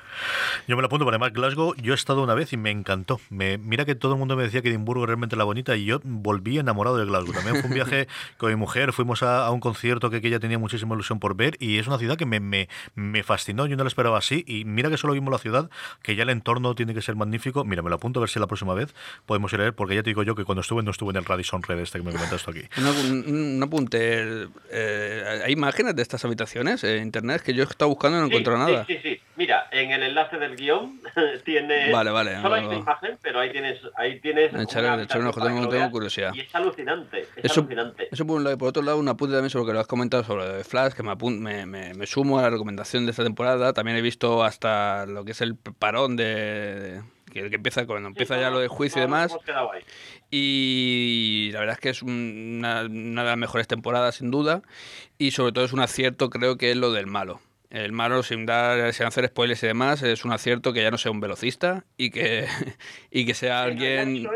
[0.66, 3.20] Yo me lo apunto, pero además Glasgow, yo he estado una vez y me encantó.
[3.28, 6.00] Me, mira que todo el mundo me decía que Edimburgo realmente la bonita y yo
[6.02, 7.34] volví enamorado de Glasgow.
[7.34, 8.08] También fue un viaje
[8.38, 11.76] con mi mujer, fuimos a, un concierto que, ella tenía muchísima ilusión por ver y
[11.76, 14.88] es una ciudad que me, me, me, fascinó, yo no la esperaba así y mira
[14.88, 15.68] que solo vimos la ciudad,
[16.02, 17.66] que ya el entorno tiene que ser magnífico.
[17.66, 18.94] Mira, me lo apunto a ver si la próxima vez
[19.26, 21.16] podemos ir a ver, porque ya te digo yo que cuando estuve no estuve en
[21.16, 22.62] el Radisson Red este que me comentaste aquí.
[23.12, 27.42] Un, apunte, eh, ¿hay imágenes de estas habitaciones en internet?
[27.42, 28.84] que yo he estado buscando y no encuentro nada.
[28.86, 31.00] Sí, sí, Mira, en el enlace del guion
[31.44, 31.90] tiene.
[31.90, 32.40] Vale, vale.
[32.40, 33.80] Solo hay una imagen, pero ahí tienes.
[33.96, 36.32] Ahí tienes un ojo, tengo, curiosidad.
[36.34, 37.20] Y es alucinante.
[37.36, 38.08] Es eso, alucinante.
[38.10, 38.54] Eso por un lado.
[38.54, 40.92] Y por otro lado, un apunte también sobre lo que lo has comentado sobre Flash,
[40.92, 43.72] que me, me, me, sumo a la recomendación de esta temporada.
[43.72, 48.38] También he visto hasta lo que es el parón de, que, que empieza cuando empieza
[48.38, 49.36] ya lo del juicio y demás.
[50.30, 54.62] Y la verdad es que es una, una, de las mejores temporadas sin duda
[55.18, 57.40] y sobre todo es un acierto creo que es lo del malo.
[57.70, 60.98] El malo, sin dar, sin hacer spoilers y demás, es un acierto que ya no
[60.98, 62.46] sea un velocista y que,
[63.10, 64.28] y que sea alguien...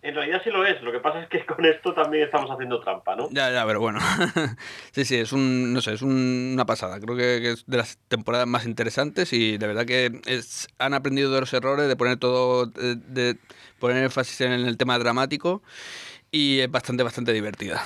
[0.00, 2.80] En realidad sí lo es, lo que pasa es que con esto también estamos haciendo
[2.80, 3.28] trampa, ¿no?
[3.30, 3.98] Ya, ya, pero bueno.
[4.92, 7.00] sí, sí, es un, no sé, es una pasada.
[7.00, 11.32] Creo que, es de las temporadas más interesantes y de verdad que es, han aprendido
[11.32, 13.36] de los errores, de poner todo, de, de
[13.78, 15.62] poner énfasis en el tema dramático
[16.30, 17.82] y es bastante, bastante divertida.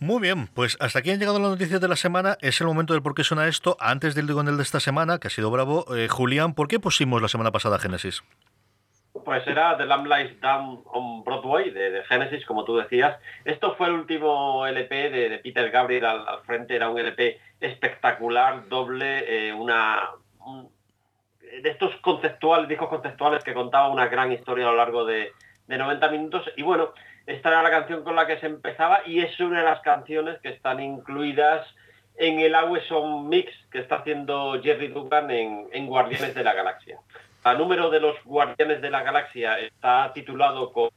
[0.00, 2.36] Muy bien, pues hasta aquí han llegado las noticias de la semana.
[2.40, 3.76] Es el momento del por qué suena esto.
[3.80, 6.80] Antes del con el de esta semana, que ha sido bravo, eh, Julián, ¿por qué
[6.80, 8.22] pusimos la semana pasada Génesis?
[9.22, 13.16] Pues era The Lamb Lies Down on Broadway de, Genesis, como tú decías.
[13.44, 16.74] Esto fue el último LP de, Peter Gabriel al, frente.
[16.74, 20.10] Era un LP espectacular, doble, eh, una
[21.62, 25.32] de estos conceptuales, discos conceptuales que contaba una gran historia a lo largo de,
[25.66, 26.50] de 90 minutos.
[26.56, 26.92] Y bueno,
[27.26, 30.38] esta era la canción con la que se empezaba y es una de las canciones
[30.40, 31.66] que están incluidas
[32.16, 36.98] en el Awesome Mix que está haciendo Jerry Dugan en, Guardianes de la Galaxia.
[37.44, 40.90] El número de los Guardianes de la Galaxia está titulado con,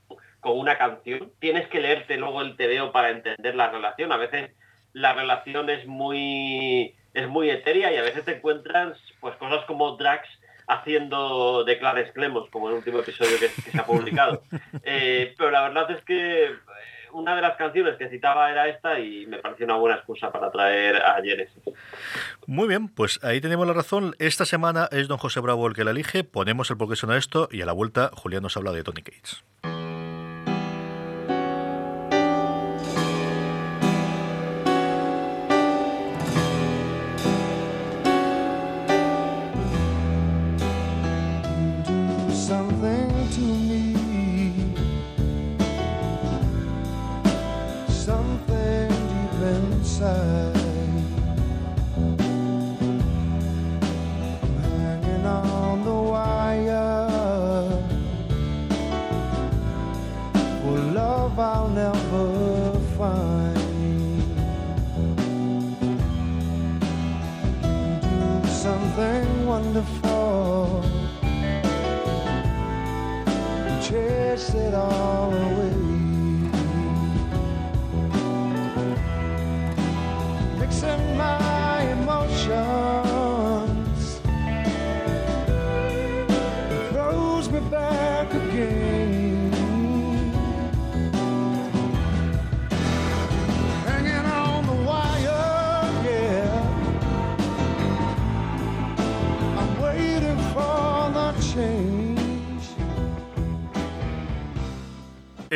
[0.43, 1.33] una canción.
[1.39, 4.13] Tienes que leerte luego el TVO para entender la relación.
[4.13, 4.51] A veces
[4.93, 9.97] la relación es muy, es muy etérea y a veces te encuentras pues, cosas como
[9.97, 10.29] Drax
[10.67, 14.41] haciendo de Clarence Clemos, como el último episodio que, se ha publicado.
[14.83, 16.55] Eh, pero la verdad es que
[17.17, 20.51] una de las canciones que citaba era esta y me pareció una buena excusa para
[20.51, 21.63] traer a Genesis.
[22.45, 24.15] Muy bien, pues ahí tenemos la razón.
[24.19, 27.17] Esta semana es don José Bravo el que la elige, ponemos el por qué suena
[27.17, 29.43] esto y a la vuelta Julián nos habla de Tony Cates.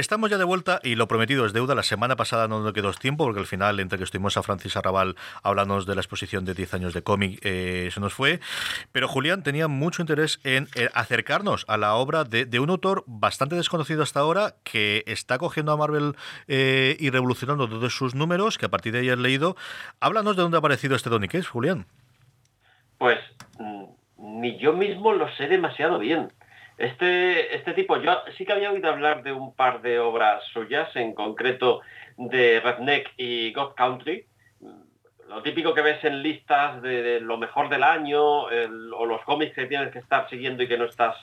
[0.02, 1.76] Estamos ya de vuelta y lo prometido es deuda.
[1.76, 4.76] La semana pasada no nos quedó tiempo porque al final, entre que estuvimos a Francis
[4.76, 8.40] Arrabal hablándonos de la exposición de 10 años de cómic, eh, se nos fue.
[8.92, 13.56] Pero Julián tenía mucho interés en eh, acercarnos a la obra de, un autor bastante
[13.56, 16.16] desconocido hasta ahora que está cogiendo a Marvel
[16.48, 19.56] eh, y revolucionando todos sus números, que a partir de ahí has leído.
[20.00, 21.86] Háblanos de dónde ha aparecido este Donny Case, Julián.
[22.98, 23.20] Pues
[23.60, 23.84] mm,
[24.18, 26.32] ni yo mismo lo sé demasiado bien.
[26.82, 30.90] Este, este tipo, yo sí que había oído hablar de un par de obras suyas,
[30.96, 31.82] en concreto
[32.18, 34.26] de Redneck y God Country.
[35.30, 39.68] Lo típico que ves en listas de, lo mejor del año o los cómics que
[39.68, 41.16] tienes que estar siguiendo y que no estás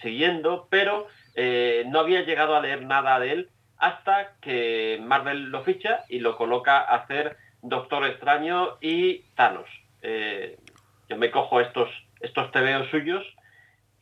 [0.00, 5.64] siguiendo, pero eh, no había llegado a leer nada de él hasta que Marvel lo
[5.64, 9.68] ficha y lo coloca a hacer Doctor Extraño y Thanos.
[10.00, 10.58] Eh,
[11.08, 13.26] yo me cojo estos, estos tebeos suyos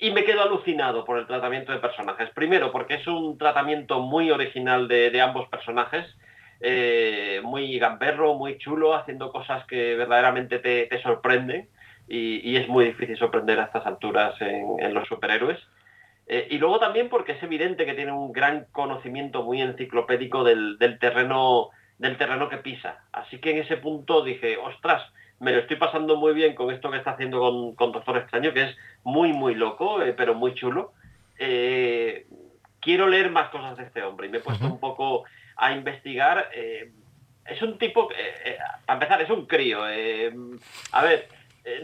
[0.00, 2.30] y me quedo alucinado por el tratamiento de personajes.
[2.30, 6.06] Primero, porque es un tratamiento muy original de, ambos personajes,
[6.60, 11.68] eh, muy gamberro, muy chulo, haciendo cosas que verdaderamente te, sorprenden
[12.08, 15.58] y, es muy difícil sorprender a estas alturas en, los superhéroes.
[16.26, 20.78] Eh, y luego también porque es evidente que tiene un gran conocimiento muy enciclopédico del,
[20.98, 23.04] terreno, del terreno que pisa.
[23.12, 25.02] Así que en ese punto dije, ostras,
[25.40, 28.62] me lo estoy pasando muy bien con esto que está haciendo con, Doctor Extraño, que
[28.62, 30.92] es muy, muy loco, eh, pero muy chulo.
[31.38, 32.26] Eh,
[32.78, 35.24] quiero leer más cosas de este hombre y me he puesto un poco
[35.56, 36.50] a investigar.
[36.54, 36.92] Eh,
[37.46, 38.08] es un tipo,
[38.84, 39.82] para empezar, es un crío.
[39.82, 41.28] a ver,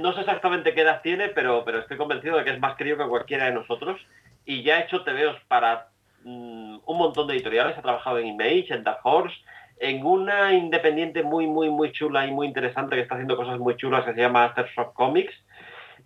[0.01, 2.99] no sé exactamente qué edad tiene, pero, pero estoy convencido de que es más crío
[2.99, 3.99] que cualquiera de nosotros.
[4.45, 5.89] Y ya ha hecho TVOs para
[6.25, 7.77] mm, un montón de editoriales.
[7.79, 9.35] Ha trabajado en Image, en Dark Horse,
[9.79, 13.77] en una independiente muy, muy, muy chula y muy interesante que está haciendo cosas muy
[13.77, 15.35] chulas que se llama Aftershock Comics.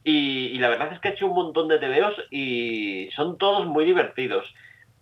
[0.03, 3.85] Y, la verdad es que ha hecho un montón de TVOs y son todos muy
[3.85, 4.53] divertidos.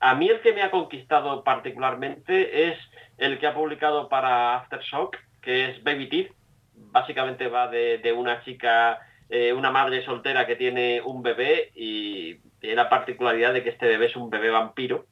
[0.01, 2.79] A mí el que me ha conquistado particularmente es
[3.17, 6.33] el que ha publicado para Aftershock, que es Baby Teeth.
[6.75, 12.77] Básicamente va de, una chica, eh, una madre soltera que tiene un bebé y tiene
[12.77, 15.07] la particularidad de que este bebé es un bebé vampiro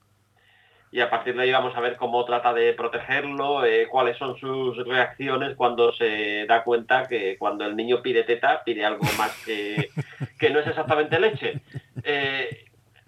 [0.97, 4.35] y a partir de ahí vamos a ver cómo trata de protegerlo, eh, cuáles son
[4.39, 9.45] sus reacciones cuando se da cuenta que cuando el niño pide teta, pide algo más
[9.45, 9.91] que,
[10.39, 11.61] que no es exactamente leche.
[12.03, 12.65] Eh,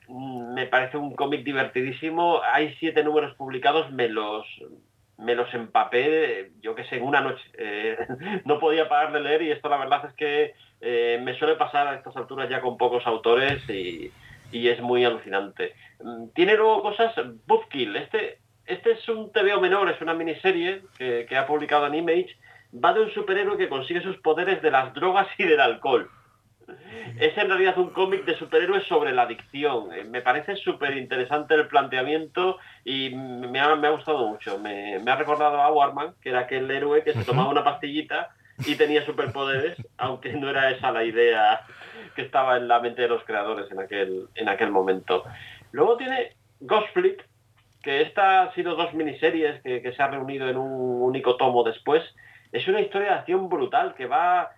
[0.06, 2.42] me parece un cómic divertidísimo.
[2.52, 4.46] Hay siete números publicados, me los,
[5.16, 7.42] me los empapé, yo que sé, en una noche.
[7.56, 7.96] Eh,
[8.44, 10.52] no podía parar de leer y esto la verdad es que
[11.22, 14.12] me suele pasar a estas alturas ya con pocos autores y,
[14.52, 15.72] y es muy alucinante.
[16.34, 17.12] Tiene luego cosas,
[17.46, 22.36] Buzzkill, este, este es un TVO menor, es una miniserie que, ha publicado en Image,
[22.72, 26.10] va de un superhéroe que consigue sus poderes de las drogas y del alcohol.
[27.18, 29.90] Es en realidad un cómic de superhéroes sobre la adicción.
[29.92, 34.58] Eh, me parece súper interesante el planteamiento y me ha, gustado mucho.
[34.58, 38.28] Me, ha recordado a Warman, que era aquel héroe que se tomaba una pastillita
[38.66, 41.62] y tenía superpoderes, aunque no era esa la idea
[42.14, 45.24] que estaba en la mente de los creadores en aquel, en aquel momento.
[45.72, 47.26] Luego tiene Ghost Flick,
[47.82, 52.02] que esta ha sido dos miniseries que, se ha reunido en un único tomo después.
[52.52, 54.50] Es una historia de acción brutal que va...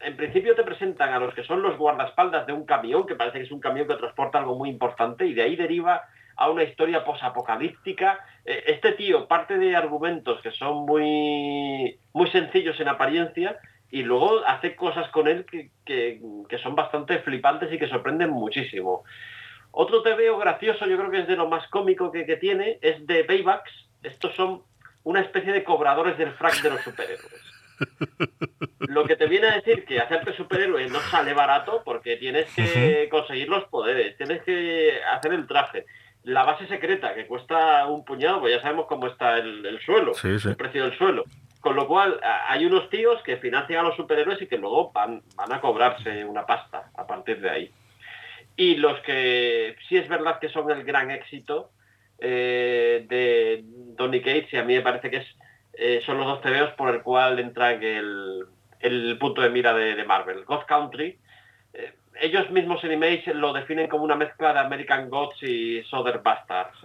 [0.00, 3.38] En principio te presentan a los que son los guardaespaldas de un camión, que parece
[3.38, 6.02] que es un camión que transporta algo muy importante, y de ahí deriva
[6.36, 8.20] a una historia posapocalíptica.
[8.44, 13.58] Eh, este tío parte de argumentos que son muy, muy sencillos en apariencia,
[13.90, 16.20] y luego hace cosas con él que,
[16.62, 19.04] son bastante flipantes y que sorprenden muchísimo.
[19.78, 23.24] Otro veo gracioso, yo creo que es de lo más cómico que, tiene, es de
[23.24, 23.70] Paybacks.
[24.02, 24.62] Estos son
[25.02, 27.42] una especie de cobradores del frac de los superhéroes.
[28.88, 33.06] Lo que te viene a decir que hacerte superhéroe no sale barato porque tienes que
[33.10, 35.84] conseguir los poderes, tienes que hacer el traje.
[36.22, 40.56] La base secreta, que cuesta un puñado, pues ya sabemos cómo está el, suelo, el
[40.56, 41.24] precio del suelo.
[41.60, 45.22] Con lo cual, hay unos tíos que financian a los superhéroes y que luego van,
[45.36, 47.72] van a cobrarse una pasta a partir de ahí.
[48.56, 51.70] Y los que sí es verdad que son el gran éxito
[52.18, 55.22] eh, de Donny Cates, y a mí me parece que
[55.74, 60.02] eh, son los dos TVOs por el cual entra en el, punto de mira de,
[60.04, 60.44] Marvel.
[60.44, 61.18] God Country,
[61.74, 66.20] eh, ellos mismos en Image lo definen como una mezcla de American Gods y Soder
[66.20, 66.78] Bastards.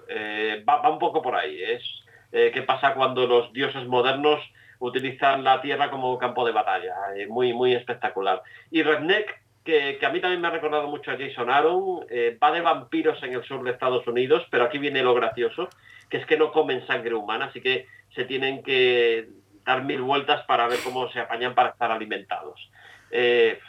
[0.68, 1.64] Va, va, un poco por ahí.
[1.64, 1.84] Es
[2.32, 4.42] qué pasa cuando los dioses modernos
[4.80, 6.96] utilizar la tierra como campo de batalla.
[7.30, 8.42] Muy, muy espectacular.
[8.72, 12.52] Y Redneck, que, a mí también me ha recordado mucho a Jason Aaron, eh, va
[12.52, 15.70] de vampiros en el sur de Estados Unidos, pero aquí viene lo gracioso,
[16.10, 19.30] que es que no comen sangre humana, así que se tienen que
[19.64, 22.72] dar mil vueltas para ver cómo se apañan para estar alimentados.
[23.12, 23.60] Eh,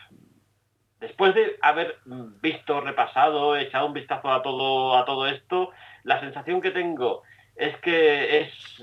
[1.01, 1.99] después de haber
[2.41, 5.71] visto, repasado, echado un vistazo a todo, a todo esto,
[6.05, 7.23] la sensación que tengo
[7.57, 8.83] es que es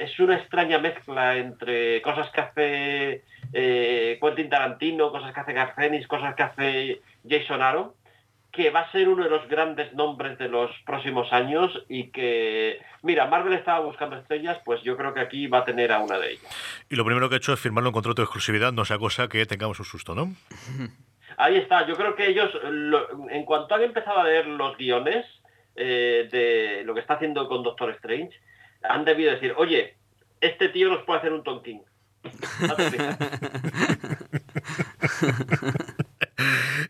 [0.00, 6.06] es una extraña mezcla entre cosas que hace eh, Quentin Tarantino, cosas que hace Garcenis,
[6.06, 7.92] cosas que hace Jason Aaron.
[8.52, 12.80] que va a ser uno de los grandes nombres de los próximos años y que,
[13.02, 16.18] mira, Marvel estaba buscando estrellas, pues yo creo que aquí va a tener a una
[16.18, 16.84] de ellas.
[16.88, 19.28] Y lo primero que ha hecho es firmarlo en contrato de exclusividad, no sea cosa
[19.28, 20.34] que tengamos un susto, ¿no?
[21.36, 22.50] Ahí está, yo creo que ellos,
[23.30, 25.24] en cuanto han empezado a leer los guiones
[25.76, 28.36] eh, de lo que está haciendo con Doctor Strange,
[28.82, 29.96] han debido decir, oye,
[30.40, 31.82] este tío nos puede hacer un tonking.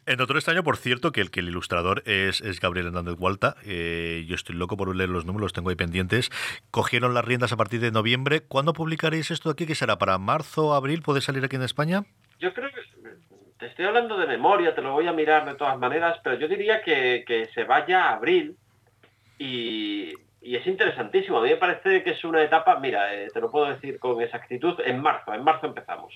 [0.06, 3.56] En Doctor Extraño, por cierto, que el que el ilustrador es, Gabriel Hernández Hualta.
[3.64, 6.30] Eh, yo estoy loco por leer los números, tengo ahí pendientes.
[6.70, 8.40] Cogieron las riendas a partir de noviembre.
[8.40, 9.66] ¿Cuándo publicaréis esto aquí?
[9.66, 9.98] ¿Qué será?
[9.98, 11.02] ¿Para marzo, abril?
[11.02, 12.04] ¿Puede salir aquí en España?
[12.38, 12.80] Yo creo que
[13.58, 16.48] te estoy hablando de memoria, te lo voy a mirar de todas maneras, pero yo
[16.48, 18.56] diría que, que se vaya a abril
[19.38, 20.12] y
[20.42, 21.38] y es interesantísimo.
[21.38, 24.20] A mí me parece que es una etapa, mira, eh, te lo puedo decir con
[24.22, 26.14] exactitud, en marzo, en marzo empezamos.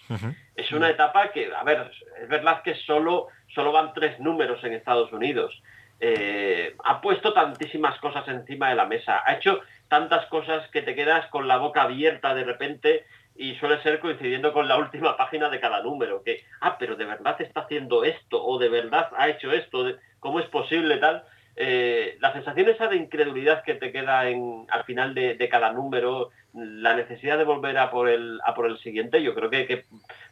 [0.57, 4.73] Es una etapa que, a ver, es verdad que solo, solo van tres números en
[4.73, 5.63] Estados Unidos.
[6.01, 10.95] Eh, ha puesto tantísimas cosas encima de la mesa, ha hecho tantas cosas que te
[10.95, 13.05] quedas con la boca abierta de repente
[13.37, 17.05] y suele ser coincidiendo con la última página de cada número, que, ah, pero de
[17.05, 21.25] verdad está haciendo esto, o de verdad ha hecho esto, ¿cómo es posible tal?
[21.57, 26.31] Eh, la sensación esa de incredulidad que te queda en, al final de, cada número,
[26.53, 29.85] la necesidad de volver a por el, a por el siguiente, yo creo que,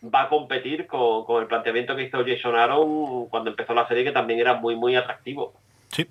[0.03, 4.05] va a competir con, con, el planteamiento que hizo Jason Aaron cuando empezó la serie,
[4.05, 5.55] que también era muy, muy atractivo.
[5.93, 6.09] Sí,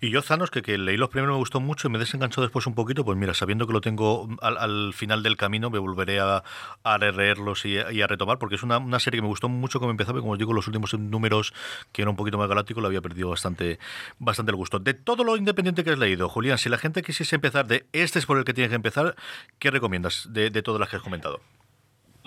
[0.00, 2.66] y yo Zanos, que, que leí los primeros me gustó mucho y me desenganchó después
[2.66, 6.42] un poquito, pues mira, sabiendo que lo tengo al, final del camino, me volveré a,
[6.82, 10.18] a releerlos y, a retomar, porque es una, serie que me gustó mucho como empezaba,
[10.18, 11.52] y como os digo, los últimos números,
[11.92, 13.78] que era un poquito más galáctico, lo había perdido bastante,
[14.18, 14.78] bastante el gusto.
[14.78, 18.18] De todo lo independiente que has leído, Julián, si la gente quisiese empezar de este
[18.20, 19.14] es por el que tienes que empezar,
[19.58, 21.40] ¿qué recomiendas de, de todas las que has comentado?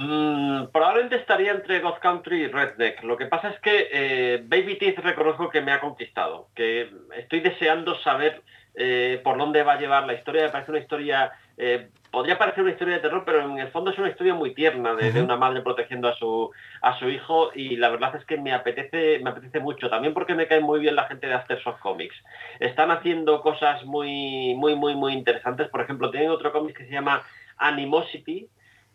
[0.01, 3.03] Mm, probablemente estaría entre God Country y Redneck.
[3.03, 7.41] Lo que pasa es que eh, Baby Teeth reconozco que me ha conquistado, que estoy
[7.41, 8.41] deseando saber
[8.73, 10.45] eh, por dónde va a llevar la historia.
[10.45, 13.91] Me parece una historia, eh, podría parecer una historia de terror, pero en el fondo
[13.91, 16.49] es una historia muy tierna de, una madre protegiendo a su
[16.81, 19.87] a su hijo y la verdad es que me apetece me apetece mucho.
[19.87, 22.15] También porque me cae muy bien la gente de Aftersoft Comics.
[22.59, 25.67] Están haciendo cosas muy muy muy muy interesantes.
[25.67, 27.21] Por ejemplo, tienen otro cómic que se llama
[27.57, 28.49] Animosity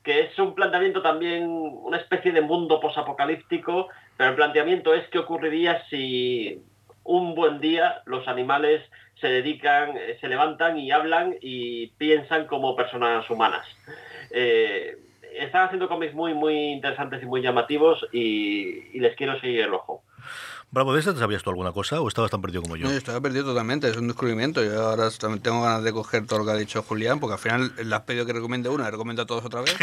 [0.07, 5.19] que es un planteamiento también, una especie de mundo posapocalíptico, pero el planteamiento es qué
[5.19, 6.63] ocurriría si
[7.03, 8.83] un buen día los animales
[9.21, 13.67] se dedican, eh, se levantan y hablan y piensan como personas humanas.
[14.31, 14.97] Eh,
[15.41, 20.05] están haciendo cómics muy, muy interesantes y muy llamativos y les quiero seguir el ojo.
[20.77, 22.85] Bravo, ¿de esta sabías tú alguna cosa o estabas tan perdido como yo?
[22.85, 24.63] No, yo estaba perdido totalmente, es un descubrimiento.
[24.63, 25.09] Yo ahora
[25.43, 28.03] tengo ganas de coger todo lo que ha dicho Julián, porque al final le has
[28.03, 29.75] pedido que recomiende una, le recomiendo a todos otra vez.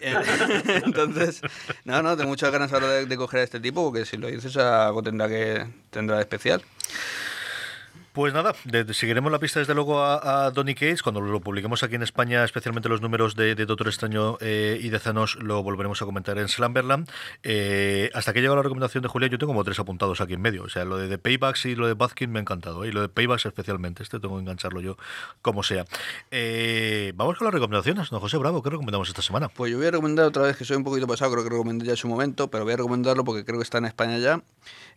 [0.84, 1.40] Entonces,
[1.84, 4.56] no, no, tengo muchas ganas ahora de, coger a este tipo, porque si lo dices
[4.56, 6.64] algo tendrá que tendrá de especial.
[8.12, 8.54] Pues nada,
[8.92, 11.02] seguiremos la pista desde luego a, Donny Cates.
[11.02, 14.98] Cuando lo publiquemos aquí en España, especialmente los números de, Doctor Extraño eh, y de
[14.98, 17.08] Zanos, lo volveremos a comentar en Slamberland.
[17.42, 20.42] Eh, hasta que llega la recomendación de Julia, yo tengo como tres apuntados aquí en
[20.42, 20.64] medio.
[20.64, 22.84] O sea, lo de, Paybacks y lo de Bazkin me ha encantado.
[22.84, 22.88] ¿eh?
[22.88, 24.02] Y lo de Paybacks especialmente.
[24.02, 24.98] Este tengo que engancharlo yo
[25.40, 25.86] como sea.
[27.14, 28.12] vamos con las recomendaciones.
[28.12, 29.48] No, José Bravo, ¿qué recomendamos esta semana?
[29.48, 31.86] Pues yo voy a recomendar otra vez, que soy un poquito pasado, creo que recomendé
[31.86, 34.42] ya en su momento, pero voy a recomendarlo porque creo que está en España ya.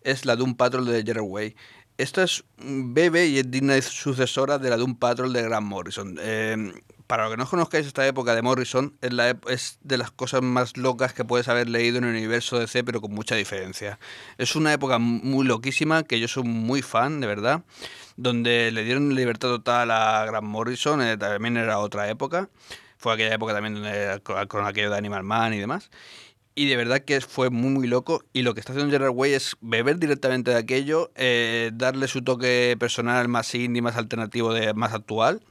[0.02, 1.56] Es la de un Patrol de Jerry Way.
[1.98, 6.18] Esta es bebé y es digna sucesora de la de un Patrol de Grant Morrison.
[6.22, 6.74] Em,
[7.08, 11.14] para los que no conozcáis esta época de Morrison, es, de las cosas más locas
[11.14, 13.98] que puedes haber leído en el universo DC, pero con mucha diferencia.
[14.38, 17.64] Es una época muy loquísima, que yo soy muy fan, de verdad,
[18.18, 22.50] donde le dieron libertad total a Grant Morrison, eh, también era otra época.
[22.98, 25.92] Fue aquella época también donde, con aquello de Animal Man y demás.
[26.58, 28.24] Y de verdad que fue muy, muy loco.
[28.32, 32.24] Y lo que está haciendo Gerard Way es beber directamente de aquello, eh, darle su
[32.24, 35.42] toque personal más indie, más alternativo, de, más actual.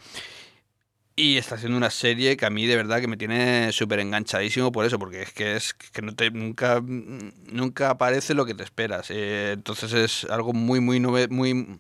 [1.17, 4.73] Y está haciendo una serie que a mí de verdad que me tiene súper enganchadísimo
[4.73, 8.65] por eso, porque es que es que no te, nunca, nunca aparece lo que te
[8.65, 9.11] esperas.
[9.11, 11.79] Eh, entonces es algo muy, muy, muy,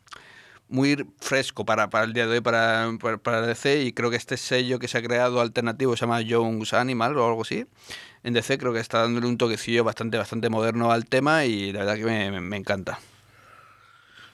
[0.68, 2.90] muy fresco para, para el día de hoy para,
[3.22, 6.72] para, DC y creo que este sello que se ha creado alternativo se llama Jones
[6.72, 7.66] Animal o algo así
[8.24, 11.80] en DC creo que está dándole un toquecillo bastante, bastante moderno al tema y la
[11.80, 12.98] verdad que me, encanta.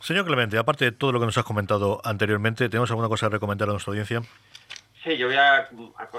[0.01, 3.35] Señor Clemente, aparte de todo lo que nos has comentado anteriormente, ¿tenemos alguna cosa que
[3.35, 4.23] recomendar a nuestra audiencia?
[5.03, 5.67] Sí, yo voy a,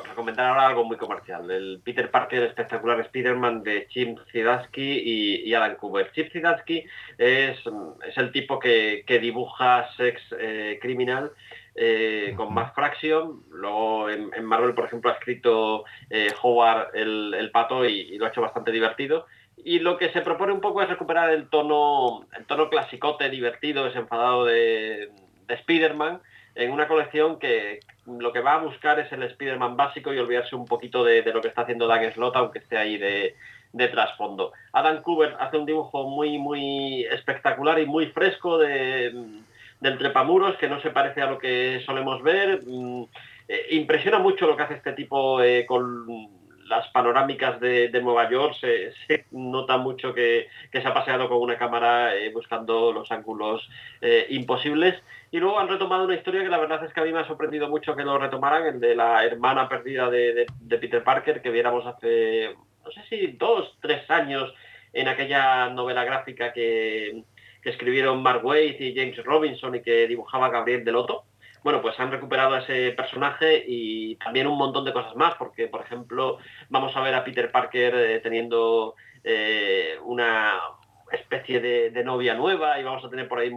[0.10, 1.52] recomendar ahora algo muy comercial.
[1.52, 6.12] El Peter Parker espectacular Spider-Man de Chip Zdarsky y, y, Alan Cooper.
[6.14, 6.84] Chip Zdarsky
[7.20, 7.60] es,
[8.08, 11.32] es el tipo que, dibuja Sex eh, Criminal
[11.76, 13.44] eh, con más Fraction.
[13.52, 18.42] Luego en, Marvel, por ejemplo, ha escrito eh, Howard el, Pato y, lo ha hecho
[18.42, 19.28] bastante divertido.
[19.64, 23.86] Y lo que se propone un poco es recuperar el tono, el tono clasicote, divertido,
[23.86, 25.12] desenfadado de,
[25.46, 26.20] de Spider-Man
[26.56, 30.56] en una colección que lo que va a buscar es el Spider-Man básico y olvidarse
[30.56, 33.36] un poquito de, lo que está haciendo Dan Slott, aunque esté ahí de,
[33.90, 34.52] trasfondo.
[34.74, 39.14] Adam Cooper hace un dibujo muy, muy espectacular y muy fresco de,
[39.80, 42.62] del trepamuros, que no se parece a lo que solemos ver.
[42.66, 43.04] Mm,
[43.48, 46.41] eh, impresiona mucho lo que hace este tipo eh, con
[46.72, 52.16] las panorámicas de, Nueva York se, nota mucho que, se ha paseado con una cámara
[52.16, 53.70] eh, buscando los ángulos
[54.00, 54.96] eh, imposibles.
[55.32, 57.28] Y luego han retomado una historia que la verdad es que a mí me ha
[57.28, 61.86] sorprendido mucho que lo retomaran, el de la hermana perdida de, Peter Parker, que viéramos
[61.86, 62.56] hace,
[62.86, 64.54] no sé si dos, tres años
[64.94, 67.24] en aquella novela gráfica que,
[67.62, 71.26] que escribieron Mark Waid y James Robinson y que dibujaba Gabriel Delotto
[71.64, 75.68] bueno, pues han recuperado a ese personaje y también un montón de cosas más, porque,
[75.68, 76.40] por ejemplo,
[76.70, 80.60] vamos a ver a Peter Parker eh, teniendo eh, una
[81.12, 83.52] especie de, novia nueva y vamos a tener por ahí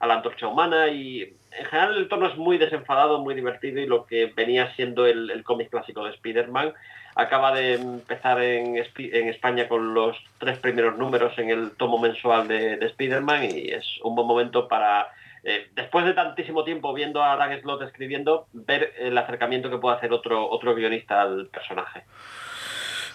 [0.00, 3.86] a la antorcha humana y en general el tono es muy desenfadado, muy divertido y
[3.86, 6.72] lo que venía siendo el, cómic clásico de Spider-Man
[7.14, 12.76] acaba de empezar en, España con los tres primeros números en el tomo mensual de,
[12.76, 15.08] de Spider-Man y es un buen momento para
[15.44, 19.96] eh, después de tantísimo tiempo viendo a Dan Slott escribiendo, ver el acercamiento que puede
[19.96, 22.04] hacer otro, otro guionista al personaje.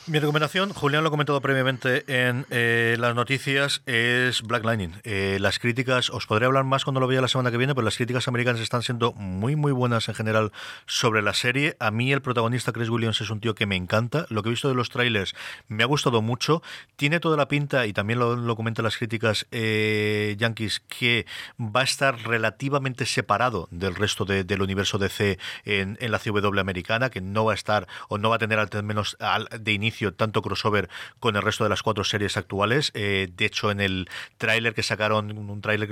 [0.10, 4.94] Mi recomendación, Julián lo ha comentado previamente en eh, las noticias, es Black Lightning.
[5.04, 7.84] Eh, las críticas, os podré hablar más cuando lo vea la semana que viene, pero
[7.84, 10.54] las críticas americanas están siendo muy, muy buenas en general
[10.86, 11.76] sobre la serie.
[11.82, 14.28] A mí el protagonista Chris Williams es un tío que me encanta.
[14.30, 15.36] Lo que he visto de los trailers
[15.68, 16.64] me ha gustado mucho.
[16.96, 21.26] Tiene toda la pinta, y también lo, lo comentan las críticas eh, yankees, que
[21.60, 27.10] va a estar relativamente separado del resto del universo DC en, en la CW americana,
[27.10, 29.18] que no va a estar o no va a tener al menos
[29.60, 30.90] de inicio tanto crossover
[31.20, 32.92] con el resto de las cuatro series actuales.
[32.94, 35.88] Eh, de hecho, en el tráiler que sacaron, un tráiler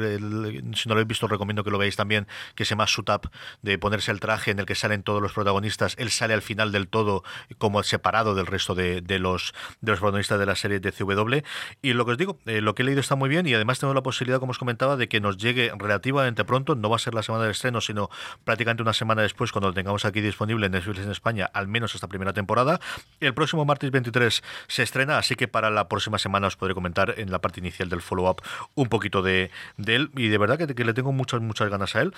[0.75, 3.29] si no lo habéis visto recomiendo que lo veáis también, que se llama Suit Up,
[3.61, 5.95] de ponerse el traje en el que salen todos los protagonistas.
[5.97, 7.23] Él sale al final del todo
[7.57, 11.43] como separado del resto de, los, de los protagonistas de la serie de CW.
[11.81, 13.79] Y lo que os digo, eh, lo que he leído está muy bien y además
[13.79, 16.75] tengo la posibilidad, como os comentaba, de que nos llegue relativamente pronto.
[16.75, 18.09] No va a ser la semana del estreno, sino
[18.43, 21.95] prácticamente una semana después, cuando lo tengamos aquí disponible en Netflix en España, al menos
[21.95, 22.79] esta primera temporada.
[23.19, 27.15] El próximo martes 23 se estrena, así que para la próxima semana os podré comentar
[27.17, 28.41] en la parte inicial del follow-up
[28.75, 29.51] un poquito de,
[29.85, 32.13] él y de verdad que, le tengo muchas, muchas ganas a él.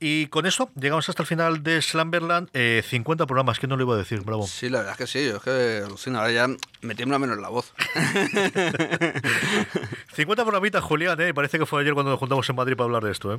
[0.00, 3.84] Y con esto llegamos hasta el final de Slamberland, 50 eh, programas, que no le
[3.84, 4.46] iba a decir, bravo.
[4.46, 6.46] Sí, la verdad es que sí, es que alucina, ahora ya
[6.82, 7.72] me tiembla menos la voz.
[10.14, 11.34] 50 programitas, Julián, ¿eh?
[11.34, 13.34] parece que fue ayer cuando nos juntamos en Madrid para hablar de esto.
[13.34, 13.38] ¿eh?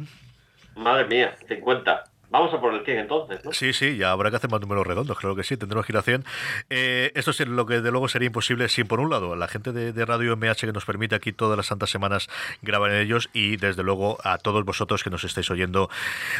[0.76, 2.04] Madre mía, 50.
[2.30, 3.54] Vamos a por el 100 entonces, ¿no?
[3.54, 6.26] Sí, sí, ya habrá que hacer más números redondos, creo que sí, tendremos 100.
[6.70, 9.72] Eh, esto es lo que de luego sería imposible sin, por un lado, la gente
[9.72, 12.28] de, Radio MH que nos permite aquí todas las santas semanas
[12.62, 15.90] grabar en ellos y, desde luego, a todos vosotros que nos estáis oyendo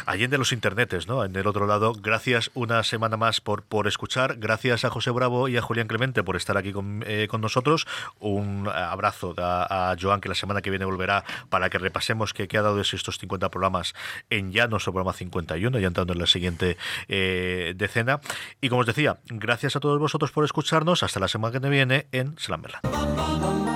[0.06, 1.24] allí de los internetes, ¿no?
[1.24, 5.48] En el otro lado, gracias una semana más por, por escuchar, gracias a José Bravo
[5.48, 7.86] y a Julián Clemente por estar aquí con, eh, con nosotros.
[8.20, 12.48] Un abrazo a, a, Joan, que la semana que viene volverá para que repasemos qué,
[12.56, 13.94] ha dado de estos 50 programas
[14.30, 16.76] en ya nuestro programa 51 ya entrando en la siguiente
[17.08, 18.20] eh, decena.
[18.60, 21.02] Y como os decía, gracias a todos vosotros por escucharnos.
[21.02, 23.75] Hasta la semana que viene en Slamberland.